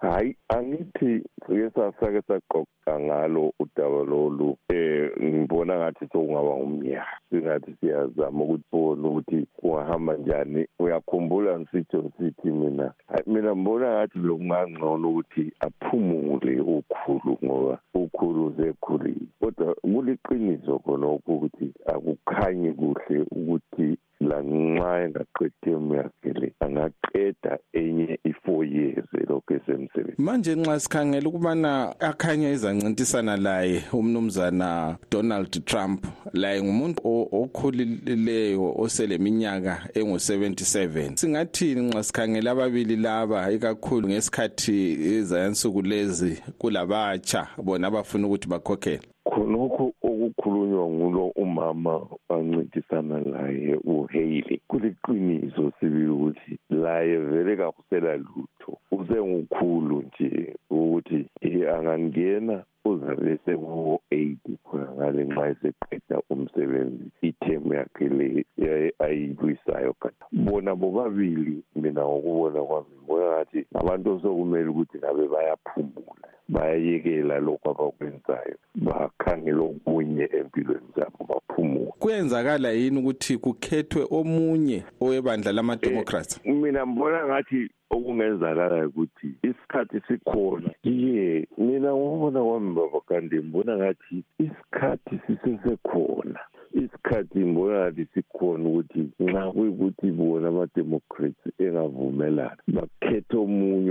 hayi 0.00 0.36
angithi 0.48 1.22
sike 1.46 1.70
sasake 1.74 2.20
saqoqa 2.28 3.00
ngalo 3.00 3.52
udaba 3.60 4.04
lolu 4.04 4.56
eh 4.68 5.10
ngibona 5.22 5.76
ngathi 5.76 6.04
sokungaba 6.12 6.56
ngumnyaka 6.56 7.20
singathi 7.30 7.72
siyazama 7.80 8.44
ukubona 8.44 9.08
ukuthi 9.08 9.46
kungahamba 9.56 10.16
njani. 10.16 10.66
Uyakhumbula 10.78 11.60
ngisitsho 11.60 12.10
sithi 12.18 12.50
mina 12.50 12.92
mina 13.26 13.54
mbona 13.54 13.86
ngathi 13.92 14.18
lokungangcono 14.18 15.08
ukuthi 15.10 15.52
aphumule 15.60 16.60
ukhulu 16.60 17.38
ngoba 17.44 17.78
ukhulu 17.94 18.50
zekhulile 18.56 19.26
kodwa 19.40 19.74
kuliqiniso 19.74 20.78
khonokho 20.78 21.32
ukuthi 21.32 21.72
akukhanyi 21.92 22.72
kuhle 22.72 23.18
ukuthi 23.36 23.98
lanxa 24.30 24.90
engaqeda 25.04 25.50
term 25.62 25.92
yakhe 25.94 26.30
le 26.40 26.52
angaqeda 26.60 27.58
enye 27.72 28.18
i-four 28.24 28.64
years 28.64 29.06
elokhu 29.22 29.54
esemsebenzi 29.54 30.22
manje 30.22 30.54
nxa 30.54 30.80
sikhangela 30.80 31.28
ukubana 31.28 32.00
akhanya 32.00 32.48
ezancintisana 32.48 33.36
laye 33.36 33.82
umnumzana 33.92 34.96
donald 35.10 35.64
trump 35.64 36.06
laye 36.32 36.62
ngumuntu 36.62 37.00
okhulileyo 37.40 38.74
oseleminyaka 38.78 39.74
engu-77 39.94 41.16
singathini 41.16 41.80
nxa 41.80 42.02
sikhangela 42.02 42.50
ababili 42.50 42.96
laba? 42.96 43.52
Ikakhulu 43.52 44.08
ngesikhathi 44.08 44.78
ezayansuku 45.14 45.82
lezi 45.82 46.42
kulabatsha 46.58 47.46
bona 47.62 47.86
abafuna 47.86 48.26
ukuthi 48.26 48.48
bakhokhele. 48.48 49.00
Khonokho 49.24 49.92
okukhulunywa 50.02 50.86
ngulo 50.88 50.99
umama 51.60 52.06
wancintisana 52.28 53.20
laye 53.20 53.76
uhaley 53.84 54.60
kuliqiniso 54.68 55.72
sibi 55.80 56.06
ukuthi 56.06 56.58
laye 56.70 57.16
vele 57.16 57.56
kakusela 57.56 58.16
lutho. 58.16 58.78
Usengukhulu 58.92 60.02
nje 60.02 60.56
ukuthi 60.70 61.26
angangena 61.74 62.64
uzabe 62.84 63.38
sekuwo-eighty 63.44 64.56
khona 64.64 64.88
ngale 64.96 65.24
nxa 65.24 65.48
eseqeda 65.48 66.16
umsebenzi. 66.30 67.04
Ithemu 67.22 67.74
yakhe 67.74 68.08
le 68.08 68.44
ayilwisayo 68.98 69.92
kanti 70.00 70.24
bona 70.32 70.74
bobabili 70.74 71.62
mina 71.76 72.02
ngokubona 72.02 72.60
kwami 72.62 72.86
ngibona 72.96 73.26
ngathi 73.28 73.66
ngabantu 73.72 74.12
osokumele 74.14 74.68
ukuthi 74.68 74.98
ngabe 74.98 75.28
bayaphumula 75.28 75.89
bayayekela 76.52 77.38
lokhu 77.38 77.70
abakwenzayo. 77.70 78.56
Bakhangela 78.74 79.62
okunye 79.62 80.28
empilweni 80.38 80.90
zabo 80.96 81.20
baphumule. 81.28 81.92
Kuyenzakala 81.98 82.70
yini 82.70 82.98
ukuthi 82.98 83.36
kukhethwe 83.38 84.06
omunye 84.10 84.84
owebandla 85.00 85.52
lama-democrats? 85.52 86.40
Mina 86.44 86.86
mbona 86.86 87.26
ngathi 87.26 87.70
okungenzakala 87.90 88.86
ukuthi 88.86 89.28
isikhathi 89.42 90.00
sikhona. 90.08 90.70
Ye 90.84 91.46
mina 91.58 91.92
ngokubona 91.92 92.40
kwami 92.44 92.74
baba 92.74 93.00
kanti 93.00 93.36
ngibona 93.36 93.76
ngathi 93.76 94.24
isikhathi 94.38 95.20
sisesekhona. 95.26 96.40
Isikhathi 96.72 97.38
ngibona 97.38 97.78
ngathi 97.78 98.06
sikhona 98.14 98.68
ukuthi 98.68 99.10
nxa 99.20 99.52
kuyikuthi 99.52 100.10
bona 100.10 100.48
ama-democrats 100.48 101.42
engavumelani 101.58 102.60
bakhethe 102.74 103.36
omunye 103.36 103.90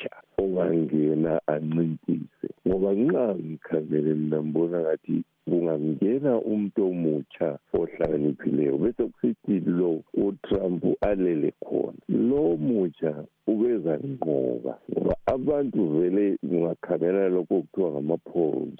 umutsha 0.00 0.10
ongangena 0.38 1.40
ancintise 1.46 2.48
ngoba 2.66 2.90
nxa 3.02 3.24
ngikhangele 3.34 4.14
mina 4.14 4.38
mbona 4.42 4.78
ngathi 4.80 5.16
kungangena 5.48 6.32
umuntu 6.50 6.80
omutsha 6.90 7.48
ohlakaniphileyo 7.78 8.74
bese 8.82 9.02
kusithi 9.12 9.56
lo 9.78 9.90
utrump 10.24 10.82
alele 11.08 11.50
khona. 11.64 12.00
Lo 12.28 12.56
mutsha 12.56 13.12
ubeza 13.46 13.92
nqoba 14.10 14.72
ngoba 14.90 15.14
abantu 15.34 15.80
vele 15.94 16.24
ungakhangela 16.42 17.28
lokho 17.34 17.54
okuthiwa 17.60 17.88
ngama-polls 17.92 18.78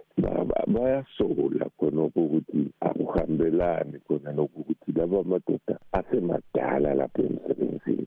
bayasola 0.72 1.66
khonokho 1.78 2.20
ukuthi 2.24 2.62
akuhambelani 2.88 3.96
khona 4.06 4.30
lokho 4.38 4.60
ukuthi 4.60 4.88
laba 4.96 5.18
madoda 5.30 5.76
asemadala 5.98 6.94
lapha 6.94 7.22
emsebenzini. 7.28 8.06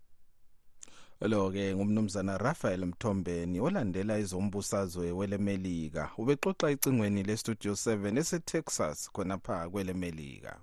Lo-ke 1.28 1.76
ngumnumzana 1.76 2.38
rafael 2.38 2.86
mthombeni 2.86 3.60
olandela 3.60 4.18
izombusazwe 4.18 5.12
welemelika. 5.12 6.10
Ubexoxa 6.18 6.70
ecingweni 6.70 7.24
lestudio 7.24 7.74
7 7.74 8.18
esetexas 8.20 9.12
khonapha 9.12 9.70
kwelemelika. 9.70 10.58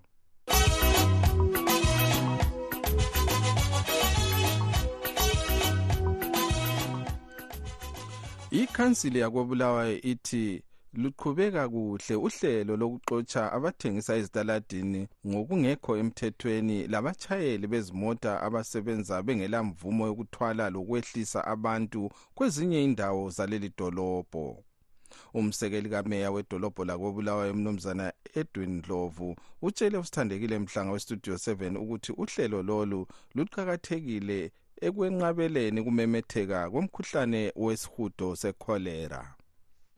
Ikhansili 8.50 9.18
yakobulawayo 9.18 10.02
ithi 10.02 10.62
luqhubeka 10.94 11.68
kuhle 11.68 12.14
uhlelo 12.26 12.76
lokuxotsha 12.76 13.42
abathengisa 13.56 14.16
ezitaladini 14.20 15.02
ngokungekho 15.28 15.92
emthethweni 16.00 16.76
labatshayeli 16.92 17.66
bezimota 17.72 18.32
abasebenza 18.46 19.22
bengelamvumo 19.26 20.02
yokuthwala 20.10 20.64
lokwehlisa 20.74 21.40
abantu 21.54 22.02
kwezinye 22.36 22.84
indawo 22.84 23.30
zaleli 23.36 23.70
dolobho. 23.78 24.46
Umsekeli 25.34 25.88
kameya 25.88 26.30
wedolobho 26.34 26.84
lakobulawayo 26.84 27.52
umnumzana 27.52 28.12
edwin 28.34 28.72
ndlovu 28.78 29.36
utshele 29.62 29.98
usithandekile 29.98 30.58
mhlanga 30.58 30.92
westudio 30.92 31.34
7 31.34 31.76
ukuthi 31.82 32.12
uhlelo 32.12 32.62
lolu 32.62 33.00
luqakathekile 33.34 34.52
ekwenqabeleni 34.86 35.82
kumemetheka 35.86 36.58
komkhuhlane 36.72 37.42
wesihudo 37.56 38.28
sekholera. 38.40 39.22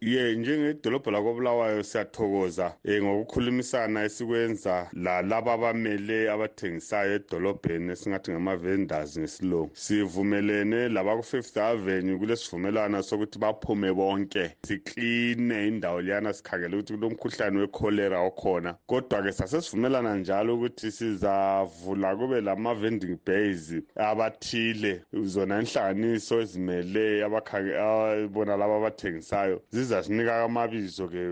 Ye 0.03 0.37
njengedolobho 0.37 1.11
lakobulawayo 1.11 1.83
siyathokoza 1.83 2.75
um 2.85 3.05
ngokukhulumisana 3.05 4.05
esikwenza 4.05 4.91
lalaba 4.93 5.53
abamele 5.53 6.31
abathengisayo 6.31 7.15
edolobheni 7.15 7.93
esingathi 7.93 8.33
ngama-vendors 8.33 9.19
ngesilungu. 9.19 9.71
Sivumelene 9.75 10.89
labaku-fifth 10.89 11.57
avenue 11.57 12.19
kulesivumelwano 12.19 13.03
sokuthi 13.03 13.39
baphume 13.39 13.93
bonke 13.95 14.57
sikline 14.67 15.69
indawo 15.69 16.01
liyana 16.01 16.33
sikhangele 16.33 16.77
ukuthi 16.77 16.95
kulomkhuhlane 16.95 17.59
wekholera 17.61 18.21
okhona. 18.21 18.75
Kodwa-ke 18.87 19.33
sasesivumelana 19.33 20.17
njalo 20.17 20.55
ukuthi 20.55 20.91
sizavula 20.91 22.17
kube 22.17 22.41
lama-vending 22.41 23.19
bays 23.27 23.75
abathile 23.97 25.03
zona 25.13 25.61
inhlanganiso 25.61 26.41
ezimele 26.41 27.23
bona 28.29 28.57
laba 28.57 28.77
abathengisayo. 28.77 29.63
Sizasinika 29.93 30.45
amabizo-ke 30.45 31.23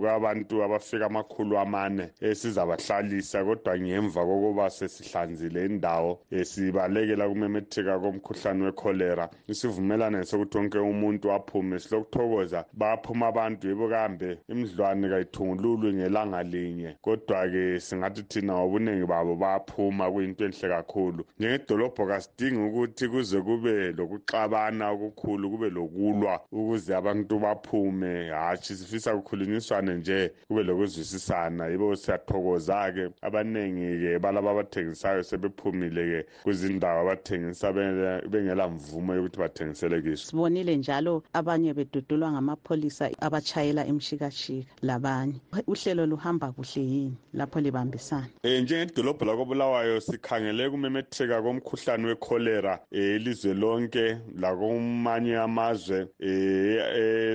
kwabantu 0.00 0.62
abafika 0.62 1.06
amakhulu 1.06 1.58
amane 1.58 2.08
esizabahlalisa. 2.20 3.44
Kodwa 3.44 3.78
ngemva 3.78 4.20
kokuba 4.24 4.70
sesihlanzile 4.70 5.66
indawo 5.66 6.20
sibalekela 6.42 7.28
kumemetheka 7.28 7.98
komkhuhlane 7.98 8.64
wekholera 8.64 9.28
isivumelane 9.48 10.24
sokuthi 10.24 10.58
wonke 10.58 10.78
umuntu 10.78 11.32
aphume 11.32 11.78
silokuthokoza. 11.78 12.64
Baphuma 12.72 13.26
abantu 13.28 13.68
yebo 13.68 13.88
kambe 13.88 14.38
imidlwane 14.48 15.08
kayithungululwe 15.08 15.92
ngelanga 15.92 16.42
linye. 16.42 16.96
Kodwa-ke 17.02 17.80
singathi 17.80 18.22
thina 18.22 18.52
ngobuningi 18.54 19.06
babo 19.06 19.36
bayaphuma 19.36 20.10
kuyinto 20.10 20.44
enhle 20.44 20.68
kakhulu. 20.68 21.24
Njengedolobho 21.38 22.06
kasidingi 22.06 22.60
ukuthi 22.68 23.08
kuze 23.08 23.40
kube 23.40 23.92
lokuxabana 23.92 24.90
okukhulu 24.90 25.50
kube 25.50 25.70
lokulwa 25.70 26.40
ukuze 26.52 26.94
abantu 26.96 27.38
baphume. 27.38 28.05
Hatshi 28.30 28.74
sifisa 28.74 29.16
kukhulunyiswane 29.16 29.94
nje 29.94 30.32
kube 30.48 30.62
lokuzwisisana. 30.62 31.66
Yibo 31.66 31.96
siyathokoza-ke. 31.96 33.08
Abaningi-ke 33.22 34.18
balaba 34.18 34.50
abathengisayo 34.50 35.22
sebephumile-ke 35.22 36.26
kwizindawo 36.42 37.00
abathengisa 37.00 37.72
bengela 37.72 38.68
mvumo 38.68 39.14
yokuthi 39.14 39.38
bathengisele 39.38 40.02
kiso. 40.02 40.26
Sibonile 40.30 40.76
njalo 40.76 41.22
abanye 41.32 41.74
bedudulwa 41.74 42.32
ngamapholisa 42.32 43.10
abatshayela 43.20 43.86
imshikashika 43.86 44.70
labanye. 44.82 45.34
Uhlelo 45.66 46.06
luhamba 46.06 46.52
kuhle 46.52 46.82
yini 46.82 47.16
lapho 47.34 47.60
libambisana? 47.60 48.26
Um 48.44 48.50
njengedolobho 48.62 49.24
lakobulawayo 49.24 50.00
sikhangele 50.00 50.70
kumemetheka 50.70 51.42
komkhuhlane 51.42 52.06
wekholera 52.06 52.78
um 52.92 52.98
ilizwe 52.98 53.54
lonke 53.54 54.18
lakumanye 54.38 55.36
amazwe 55.36 56.08
um 56.20 56.28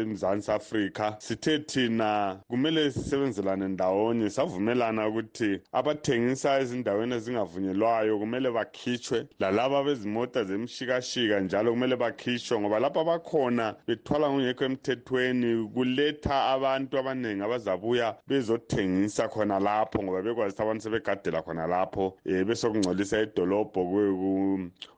emzantsi 0.01 0.50
afrika. 0.53 1.15
Sithe 1.19 1.59
thina 1.59 2.39
kumele 2.47 2.91
sisebenzelane 2.91 3.67
ndawonye. 3.67 4.29
Savumelana 4.29 5.07
ukuthi 5.07 5.59
abathengisa 5.71 6.59
ezindaweni 6.59 7.15
ezingavunyelwayo 7.15 8.19
kumele 8.19 8.51
bakhitshwe 8.51 9.27
lalaba 9.39 9.83
bezimota 9.83 10.43
zemshikashika 10.43 11.39
njalo 11.39 11.71
kumele 11.71 11.95
bakhitshwe 11.95 12.59
ngoba 12.59 12.79
lapho 12.79 12.99
abakhona 12.99 13.75
bethwala 13.87 14.27
kungekho 14.27 14.65
emthethweni 14.65 15.67
kuletha 15.73 16.35
abantu 16.55 16.97
abaningi 16.99 17.43
abazabuya 17.43 18.15
bezothengisa 18.27 19.27
khona 19.27 19.59
lapho 19.59 20.03
ngoba 20.03 20.21
bekwazi 20.21 20.51
ukuthi 20.51 20.61
abantu 20.61 20.83
sebegadela 20.83 21.41
khona 21.41 21.67
lapho 21.67 22.17
um 22.25 22.45
besokungcolisa 22.45 23.21
idolobho 23.21 23.81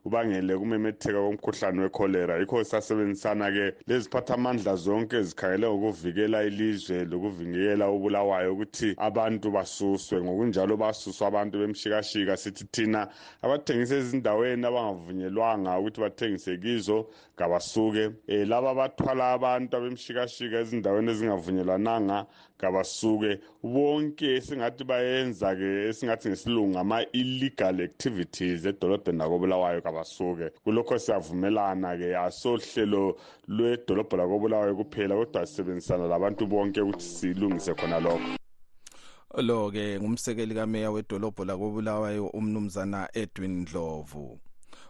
kubangele 0.02 0.56
kumemetheka 0.56 1.18
komkhuhlane 1.18 1.82
wekholera 1.82 2.38
yikho 2.38 2.64
sasebenzisana-ke 2.64 3.74
leziphathamandla 3.86 4.76
zonke 4.76 5.22
zikhangele 5.44 5.68
ngokuvikela 5.68 6.44
ilizwe 6.44 7.04
lokuvikela 7.04 7.90
ubulawayo 7.90 8.52
ukuthi 8.54 8.94
abantu 8.98 9.50
basuswe. 9.50 10.20
Ngokunjalo 10.22 10.76
basuswa 10.76 11.28
abantu 11.28 11.58
bemshikashika 11.58 12.36
sithi 12.36 12.64
thina 12.72 13.08
abathengisa 13.42 13.96
ezindaweni 13.96 14.66
abangavunyelwanga 14.66 15.78
ukuthi 15.78 16.00
bathengise 16.00 16.56
kizo 16.56 17.08
kabasuke. 17.36 18.04
Um 18.28 18.48
laba 18.48 18.70
abathwala 18.70 19.32
abantu 19.36 19.76
abemshikashika 19.76 20.56
ezindaweni 20.60 21.10
ezingavunyelwananga 21.10 22.26
kabasuke 22.58 23.40
bonke 23.62 24.36
esingathi 24.36 24.84
bayenza-ke 24.84 25.88
esingathi 25.88 26.28
ngesilungu 26.28 26.78
ama-illegal 26.78 27.80
activities 27.80 28.66
edolobheni 28.66 29.18
lakobulawayo 29.18 29.80
kabasuke. 29.82 30.50
Kulokho 30.64 30.98
siyavumelana-ke 30.98 32.16
asohlelo 32.16 33.16
lwedolobho 33.48 34.16
lakobulawayo 34.16 34.76
kuphela 34.76 35.14
kodwa 35.14 35.46
sisebenzisana 35.46 36.06
labantu 36.06 36.46
bonke 36.46 36.80
ukuthi 36.80 37.04
silungise 37.04 37.74
khona 37.74 38.00
lokho. 38.00 38.38
Lo-ke 39.36 39.98
ngumsekeli 40.00 40.54
kameya 40.54 40.90
wedolobho 40.90 41.44
lakobulawayo 41.44 42.26
umnumzana 42.26 43.08
edwin 43.14 43.60
ndlovu. 43.60 44.38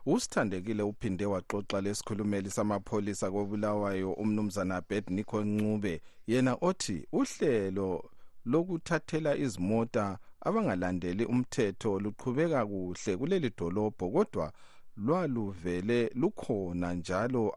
Usithandekile 0.07 0.83
uphinde 0.83 1.27
waxoxa 1.27 1.81
lesikhulumeli 1.81 2.51
samapholisa 2.51 3.31
kobulawayo 3.31 4.13
umnumzana 4.13 4.81
bednico 4.89 5.45
ncube 5.45 6.03
yena 6.27 6.57
othi 6.61 7.07
uhlelo 7.13 8.11
lokuthathela 8.45 9.37
izimota 9.37 10.19
abangalandeli 10.41 11.25
umthetho 11.25 12.01
luqhubeka 12.01 12.67
kuhle 12.67 13.17
kuleli 13.17 13.51
dolobho 13.59 14.11
kodwa 14.11 14.53
lwaluvele 14.97 16.11
lukhona 16.15 16.95
njalo 16.95 17.55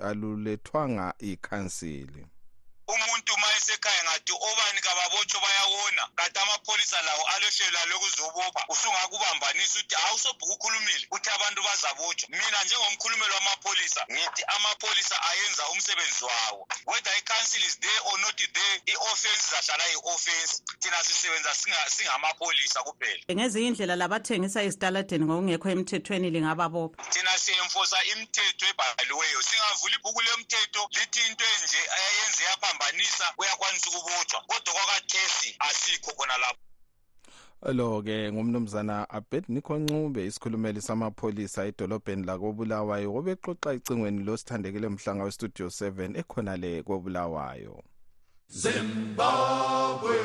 alulethwanga 0.00 1.14
ikhansili. 1.18 2.26
Umuntu 2.94 3.32
ma 3.42 3.59
esekhaya 3.70 4.04
ngathi 4.04 4.32
obani 4.32 4.80
kababotshwe 4.80 5.40
bayawona. 5.40 6.08
Kanti 6.16 6.38
amapholisa 6.38 7.02
lawo 7.02 7.24
alohlelo 7.34 7.78
lokuzobopha 7.90 8.64
usungakubambanisa 8.68 9.78
ukuthi 9.80 9.94
hawu 9.94 10.18
sobhuku 10.18 10.52
ukhulumile. 10.52 11.06
Ukuthi 11.10 11.30
abantu 11.30 11.62
bazabotshwa 11.62 12.28
mina 12.30 12.64
njengomkhulumeli 12.64 13.32
wamapholisa 13.32 14.00
ngithi 14.12 14.42
amapholisa 14.56 15.16
ayenza 15.30 15.68
umsebenzi 15.68 16.24
wawo. 16.24 16.68
Whether 16.86 17.12
i-council 17.18 17.62
is 17.62 17.76
there 17.80 18.00
or 18.10 18.18
not 18.20 18.36
there 18.36 18.76
i-offense 18.86 19.42
izahlala 19.46 19.84
i-offense 19.94 20.62
thina 20.78 21.02
sisebenza 21.02 21.54
singamapholisa 21.88 22.82
kuphela. 22.82 23.22
Ngezinye 23.32 23.68
indlela 23.68 23.96
labathengisa 23.96 24.62
ezitaladeni 24.62 25.24
ngokungekho 25.24 25.68
emthethweni 25.70 26.30
lingababopha. 26.30 27.02
Thina 27.10 27.38
siyemfosa 27.38 28.04
imithetho 28.04 28.66
ebhaliweyo. 28.66 29.42
Singavula 29.42 29.94
ibhuku 29.96 30.20
lemthetho 30.20 30.88
lithi 30.90 31.20
into 31.26 31.44
enje 31.44 31.80
ayenze 31.96 32.42
yaphambanisa 32.44 33.26
uyakwanisa 33.60 33.90
ukubotshwa 33.90 34.40
kodwa 34.40 34.74
kwakathesi 34.74 35.56
asikho 35.58 36.12
khona 36.12 36.38
lapho. 36.38 36.60
Lo-ke 37.62 38.32
ngumnumzana 38.32 39.10
abednico 39.10 39.78
ncube 39.78 40.26
isikhulumeli 40.26 40.80
samapholisa 40.80 41.64
edolobheni 41.64 42.26
lakobulawayo 42.26 43.14
obexoxa 43.14 43.74
icingweni 43.74 44.24
losithandekile 44.24 44.88
mhlanga 44.88 45.24
westudio 45.24 45.66
7 45.66 46.18
ekhonale 46.20 46.82
kobulawayo. 46.82 47.82
Zimbabwe. 48.48 50.16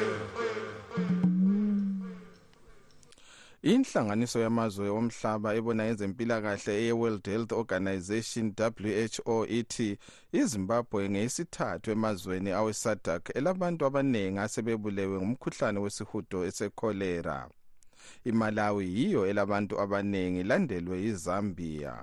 Inhlanganiso 3.66 4.40
yamazwe 4.40 4.90
omhlaba 4.90 5.50
ebona 5.60 5.84
ngezempilakahle 5.86 6.74
eye-world 6.82 7.26
health 7.26 7.52
organization 7.52 8.54
who 9.26 9.46
ithi 9.60 9.98
izimbabwe 10.32 11.10
ngeyesithathu 11.10 11.92
emazweni 11.92 12.52
awesadak 12.52 13.24
elabantu 13.38 13.86
abaningi 13.86 14.40
asebebulewe 14.40 15.18
ngumkhuhlane 15.18 15.80
wesihudo 15.80 16.46
esekholera 16.50 17.50
imalawi 18.30 18.86
yiyo 18.98 19.22
elabantu 19.32 19.74
abaningi 19.84 20.44
landelwe 20.44 21.04
izambia 21.10 21.94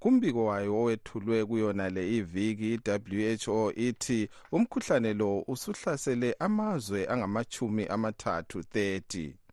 kumbiko 0.00 0.44
wayo 0.50 0.70
owethulwe 0.80 1.44
kuyona 1.48 1.86
le 1.94 2.02
iviki 2.16 2.68
i-who 2.74 3.72
ithi 3.86 4.28
umkhuhlane 4.52 5.14
lo 5.20 5.44
usuhlasele 5.52 6.36
amazwe 6.46 7.00
angamachumi 7.12 7.84
amathathu 7.94 8.58
30 8.58 9.45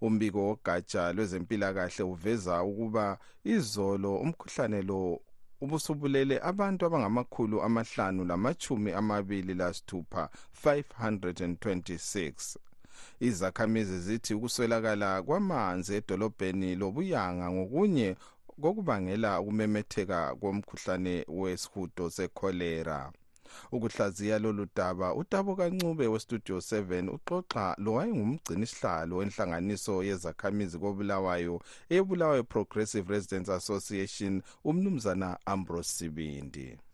umbiko 0.00 0.38
wogatsha 0.48 1.12
lwezempilakahle 1.12 2.04
uveza 2.04 2.62
ukuba 2.62 3.18
izolo 3.44 4.16
umkhuhlane 4.24 4.82
lo 4.82 5.20
ubusubulele 5.60 6.36
abantu 6.42 6.86
abangamakhulu 6.86 7.62
amahlanu 7.62 8.24
lamachumi 8.24 8.92
amabili 8.92 9.54
lasithupha 9.54 10.28
526 10.64 12.56
izakhamizi 13.20 13.98
zithi 14.00 14.34
ukuswelakala 14.34 15.22
kwamanzi 15.22 15.94
edolobheni 15.94 16.74
lobuyanga 16.80 17.50
ngokunye 17.50 18.16
kokubangela 18.62 19.40
ukumemetheka 19.40 20.34
komkhuhlane 20.40 21.24
wesihudo 21.28 22.10
sekholera. 22.10 23.12
Ukuhlaziya 23.72 24.38
lolu 24.38 24.66
daba 24.76 25.14
utabo 25.14 25.56
kancube 25.56 26.06
westudio 26.06 26.56
7 26.56 27.08
uxoxa 27.08 27.74
lo 27.78 27.92
wayengumgcinisihlalo 27.92 29.16
wenhlanganiso 29.16 30.02
yezakhamizi 30.04 30.78
kobulawayo 30.78 31.62
eyebulawayo 31.90 32.44
progressive 32.44 33.12
residence 33.12 33.52
association 33.52 34.42
umnumzana 34.64 35.38
ambrose 35.46 35.92
sibindi. 35.96 36.85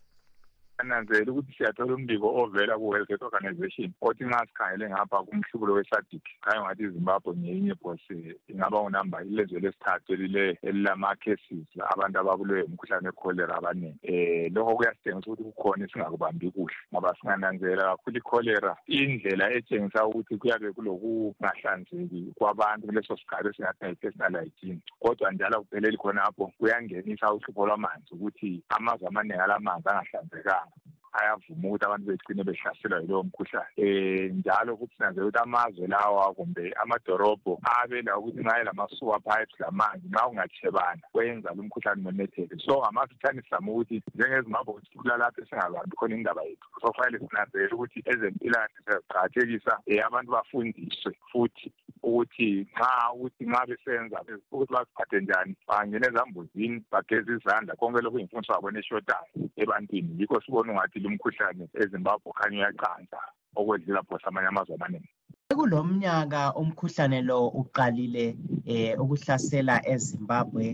Ananzela 0.77 1.31
ukuthi 1.31 1.53
siyathola 1.57 1.95
umbiko 1.95 2.27
ovela 2.41 2.77
ku-world 2.77 3.07
health 3.07 3.21
organization 3.21 3.93
othi 4.01 4.23
nxa 4.25 4.45
sikhangele 4.47 4.89
ngapha 4.89 5.23
kumhlubulo 5.23 5.73
wesadik 5.73 6.25
khayo 6.41 6.61
ngathi 6.63 6.83
izimbabwe 6.83 7.33
ngeyinye 7.37 7.75
phose 7.75 8.15
ingaba 8.47 8.81
unamba 8.81 9.23
ilezwe 9.23 9.59
lesithathu 9.59 10.13
elile 10.13 10.57
elilama-cases 10.61 11.67
abantu 11.93 12.19
ababulewe 12.19 12.63
umkhuhlane 12.63 13.07
wekholera 13.07 13.55
abaningi. 13.57 13.99
Um 14.09 14.53
lokho 14.55 14.75
kuyasitshengisa 14.75 15.31
ukuthi 15.31 15.43
kukhona 15.43 15.85
esingakubambi 15.85 16.51
kuhle 16.51 16.75
ngoba 16.91 17.15
singananzela 17.21 17.83
kakhulu 17.83 18.17
ikholera 18.17 18.71
indlela 18.87 19.53
etshengisa 19.53 20.07
ukuthi 20.07 20.37
kuyabe 20.37 20.71
kulokungahlanzeki 20.71 22.33
kwabantu 22.37 22.87
kuleso 22.87 23.17
sigaba 23.17 23.49
esingathi 23.49 23.85
ngeyi-personal 23.85 24.35
hygiene 24.43 24.81
kodwa 24.99 25.31
njalo 25.31 25.61
kupheleli 25.61 25.97
khonapho 25.97 26.51
kuyangenisa 26.57 27.33
uhlupho 27.33 27.65
lwamanzi 27.67 28.09
ukuthi 28.15 28.63
amazwe 28.69 29.07
amaningi 29.07 29.41
alamanzi 29.41 29.89
angahlanzekanga. 29.89 30.72
Ayavuma 31.13 31.67
ukuthi 31.67 31.85
abantu 31.85 32.05
begcine 32.07 32.43
behlaselwa 32.43 33.01
yilowo 33.01 33.23
mkhuhlane. 33.23 33.69
Um 33.77 34.37
njalo 34.37 34.77
futhi 34.77 34.95
sinanzela 34.95 35.27
ukuthi 35.27 35.43
amazwe 35.43 35.87
lawa 35.87 36.33
kumbe 36.33 36.73
amadorobho 36.81 37.59
abe 37.63 38.01
la 38.01 38.17
ukuthi 38.17 38.41
nxa 38.41 38.59
elama-sewer 38.61 39.21
pipes 39.21 39.59
lamanzi 39.59 40.07
nxa 40.07 40.27
ungatshebana 40.27 41.01
kwenza 41.11 41.53
lo 41.55 41.63
mkhuhlane 41.63 42.01
umemetheke 42.01 42.55
so 42.65 42.81
ngamafitshane 42.81 43.41
sizama 43.41 43.71
ukuthi 43.71 44.01
njengezimbabwe 44.15 44.81
sithula 44.81 45.17
lapho 45.17 45.41
esingabambi 45.41 45.95
khona 45.95 46.15
indaba 46.15 46.43
yethu. 46.43 46.67
So 46.81 46.87
kufanele 46.91 47.19
sinanzele 47.19 47.73
ukuthi 47.73 47.99
ezempilakahle 48.05 48.79
siyaziqakathekisa 48.85 49.73
um 49.87 49.99
abantu 50.07 50.31
bafundiswe 50.31 51.11
futhi 51.31 51.71
ukuthi 52.03 52.67
nxa 52.71 52.89
ukuthi 53.15 53.43
nxa 53.49 53.61
besenza 53.69 54.17
ukuthi 54.51 54.73
baziphathe 54.75 55.17
njani 55.21 55.55
bangena 55.67 56.07
ezambuzini 56.07 56.77
bageze 56.91 57.31
izandla 57.37 57.75
konke 57.79 58.01
lokhu 58.01 58.19
yimfundiso 58.19 58.53
yabo 58.53 58.71
neshotayo 58.71 59.27
ebantwini. 59.61 60.11
Yikho 60.19 60.41
sibona 60.41 60.71
ungathi 60.71 60.99
lumkhuhlane 61.03 61.65
ezimbabwe 61.81 62.31
khanya 62.37 62.57
uyaqansa 62.59 63.19
okwedlula 63.59 64.01
phose 64.07 64.25
amanye 64.27 64.47
amazwe 64.49 64.75
amaningi 64.75 65.11
kulomnyaka 65.57 66.41
umkhuhlane 66.61 67.21
lo 67.21 67.47
uqalile 67.61 68.25
eh 68.65 68.99
ukuhlasela 69.01 69.75
eZimbabwe 69.93 70.65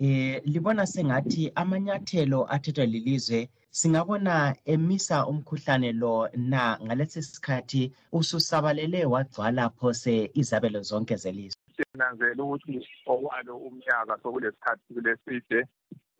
eh 0.00 0.42
libona 0.44 0.86
sengathi 0.86 1.52
amanyathelo 1.54 2.46
athethwe 2.54 2.86
lilizwe 2.86 3.48
singabona 3.70 4.54
emisa 4.64 5.26
umkhuhlane 5.26 5.92
lo 5.92 6.28
na 6.36 6.78
ngalesi 6.84 7.22
sikhathi 7.22 7.92
ususabalele 8.12 9.04
wagcwala 9.04 9.70
phose 9.70 10.30
izabelo 10.34 10.82
zonke 10.82 11.16
zelizwe? 11.16 11.60
Sinanzela 11.92 12.42
ukuthi 12.44 12.86
okwalo 13.06 13.56
umnyaka 13.56 14.18
sokulesikhathi 14.22 14.94
kuleside 14.94 15.58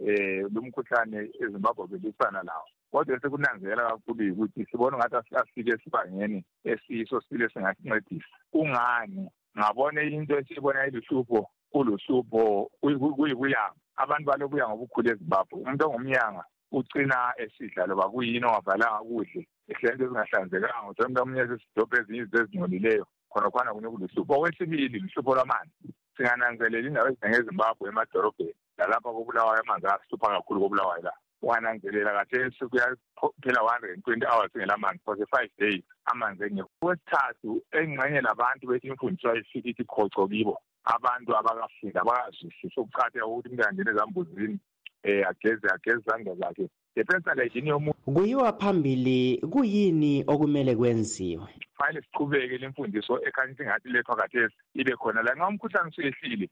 eh 0.07 0.45
lumkhuhlane 0.53 1.19
eZimbabwe 1.43 1.87
belisana 1.91 2.43
lawo 2.43 2.67
kodwa 2.91 3.21
sekunanzela 3.21 3.91
kakhulu 3.91 4.23
yikuthi 4.25 4.67
sibona 4.71 4.97
ngathi 4.97 5.37
asifike 5.37 5.71
esibangeni 5.71 6.45
esiso 6.65 7.21
sibile 7.21 7.49
singasincedisa 7.49 8.35
kungani? 8.53 9.29
Ngabona 9.59 10.03
into 10.03 10.39
esiyibona 10.39 10.87
iluhlupho 10.87 11.51
kuluhlupho 11.73 12.71
kuyibuyanga 13.17 13.79
abantu 14.03 14.27
balobuya 14.31 14.69
ngobukhulu 14.69 15.09
ezimbabwe. 15.11 15.55
Umuntu 15.61 15.85
ongumnyanga 15.85 16.45
ucina 16.73 17.19
esidla 17.43 17.87
loba 17.87 18.11
kuyini 18.13 18.47
ongavalanga 18.47 19.01
kudle 19.09 19.43
ehlento 19.71 20.05
ezingahlanzekanga. 20.05 20.91
Uthomnto 20.91 21.19
omunye 21.23 21.45
sesidobho 21.51 21.95
ezinye 21.99 22.21
izinto 22.23 22.39
ezingcolileyo 22.43 23.05
khonakhona 23.31 23.75
kunye 23.75 23.89
kuluhlupho 23.93 24.33
okwesibili 24.35 24.99
luhlupho 25.03 25.35
lwamanzi 25.37 25.89
singananzelela 26.15 26.87
indawo 26.89 27.09
ezinjengezimbabwe 27.09 27.89
emadorobheni 27.89 28.55
lalapha 28.79 29.11
kobulawayo 29.17 29.61
amanzi 29.63 29.87
ayahlupha 29.87 30.35
kakhulu 30.35 30.61
kobulawayo 30.61 31.03
la. 31.07 31.15
Wananzelela 31.43 32.13
kathesi 32.13 32.67
kuyaphela 32.67 33.63
one 33.63 33.93
and 33.95 34.05
twenty 34.05 34.27
hours 34.27 34.51
ngelamanzi 34.57 35.01
for 35.05 35.17
the 35.19 35.27
five 35.27 35.51
days 35.59 35.83
amanzi 36.05 36.45
engekho 36.45 36.71
okwesithathu 36.83 37.63
engxenye 37.73 38.21
labantu 38.21 38.67
bethi 38.67 38.87
imfundiso 38.87 39.31
ayifika 39.31 39.69
ithi 39.69 39.85
khoco 39.85 40.29
kibo 40.29 40.61
abantu 40.85 41.37
abakafika 41.37 42.01
abakazwisisi 42.01 42.81
ukuqakatheka 42.81 43.27
ukuthi 43.27 43.49
umuntu 43.49 43.69
angene 43.69 43.91
ezambuzini 43.91 44.59
um 45.05 45.25
ageze 45.31 45.67
ageze 45.75 46.01
izandla 46.01 46.35
zakhe. 46.35 46.69
Ngepersonal 46.97 47.45
hygiene 47.45 47.71
yomuntu? 47.71 47.99
Kuyiwa 48.15 48.53
phambili 48.53 49.39
kuyini 49.53 50.25
okumele 50.27 50.77
kwenziwe? 50.77 51.49
Fanele 51.77 52.03
siqhubeke 52.03 52.59
le 52.59 52.69
mfundiso 52.69 53.21
ekhanya 53.27 53.53
ukuthi 53.53 53.65
ngathi 53.65 53.89
lethwa 53.89 54.17
kathesi 54.17 54.57
ibe 54.75 54.97
khona 54.97 55.23
la. 55.23 55.35
Nxa 55.35 55.49
umkhuhlane 55.49 55.89
usuyehlile 55.89 56.49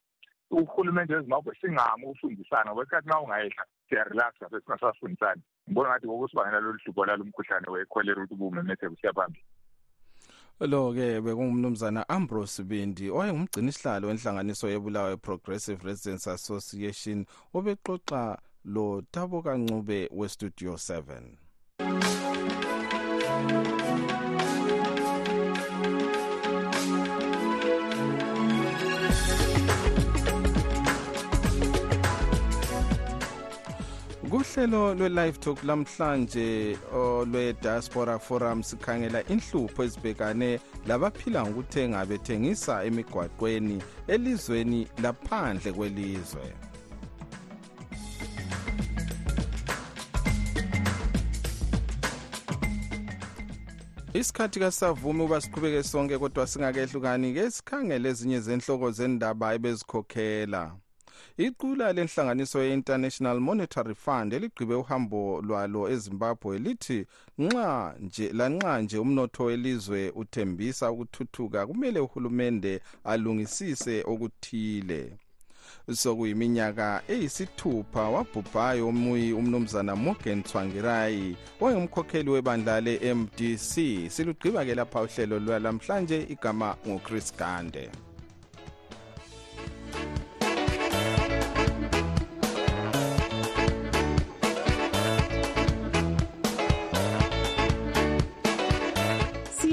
uhulumende 0.50 1.14
wezimbabwe 1.14 1.54
singami 1.60 2.04
ukufundisana 2.04 2.70
ngoba 2.70 2.82
isikhathi 2.82 3.08
nxa 3.08 3.20
ungayehla 3.20 3.64
siyarelaxa 3.88 4.50
sesingasafundisani 4.50 5.42
ngibona 5.68 5.88
ngathi 5.88 6.06
kokusibangela 6.06 6.60
lolu 6.60 6.78
hlupho 6.84 7.04
lalo 7.04 7.24
mkhuhlane 7.24 7.68
wekholera 7.70 8.22
ukuthi 8.22 8.34
ubumemetheke 8.34 8.86
usiya 8.86 9.12
phambili 9.12 9.44
lo-ke 10.60 11.20
bekungumnumzana 11.20 12.08
ambrose 12.08 12.62
bindi 12.64 13.10
owayengumgcinisihlalo 13.10 14.08
wenhlanganiso 14.08 14.68
yebulawayo 14.68 15.16
progressive 15.16 15.84
residence 15.84 16.30
association 16.30 17.26
obexoxa 17.54 18.38
lo 18.64 19.02
tabo 19.10 19.42
kancube 19.42 20.08
westudio 20.12 20.72
7 20.72 21.36
kuhlelo 34.54 34.94
lwe-live 34.94 35.38
talk 35.38 35.64
lamhlanje 35.64 36.78
olwe-diaspora 36.92 38.18
forum 38.18 38.62
sikhangela 38.62 39.22
inhlupho 39.28 39.84
ezibhekane 39.84 40.60
labaphila 40.86 41.46
ngokuthenga 41.46 42.06
bethengisa 42.06 42.84
emigwaqweni 42.84 43.82
elizweni 44.08 44.88
laphandle 45.02 45.72
kwelizwe. 45.72 46.52
Isikhathi 54.14 54.60
kasavumi 54.60 55.22
uba 55.22 55.40
siqhubeke 55.40 55.82
sonke 55.82 56.18
kodwa 56.18 56.46
singakehlukani-ke 56.46 57.50
sikhangele 57.50 58.08
ezinye 58.08 58.40
zenhloko 58.40 58.90
zendaba 58.90 59.54
ebezikhokhela 59.54 60.85
iqula 61.38 61.92
lenhlanganiso 61.92 62.62
ye-international 62.62 63.40
monetary 63.40 63.94
fund 63.94 64.32
eligqibe 64.32 64.74
uhambo 64.74 65.42
lwalo 65.46 65.90
ezimbabwe 65.94 66.58
lithi 66.58 67.06
nxa 67.38 67.94
nje 68.00 68.32
lanxa 68.32 68.82
nje 68.82 68.98
umnotho 68.98 69.44
welizwe 69.44 70.10
uthembisa 70.20 70.90
ukuthuthuka 70.90 71.66
kumele 71.66 72.00
uhulumende 72.00 72.80
alungisise 73.04 74.04
okuthile. 74.12 75.02
Sokuyiminyaka 75.92 77.02
eyisithupha 77.08 78.02
wabhubhayo 78.14 78.88
omuyi 78.88 79.32
umnumzana 79.32 79.96
morgan 79.96 80.42
tswangirayi 80.42 81.36
owayengumkhokheli 81.60 82.30
webandla 82.30 82.80
le-mdc 82.86 83.72
silugqiba-ke 84.14 84.74
lapha 84.74 85.02
uhlelo 85.06 85.36
lwalamhlanje 85.44 86.18
igama 86.34 86.68
nguchris 86.86 87.28
gande 87.38 87.84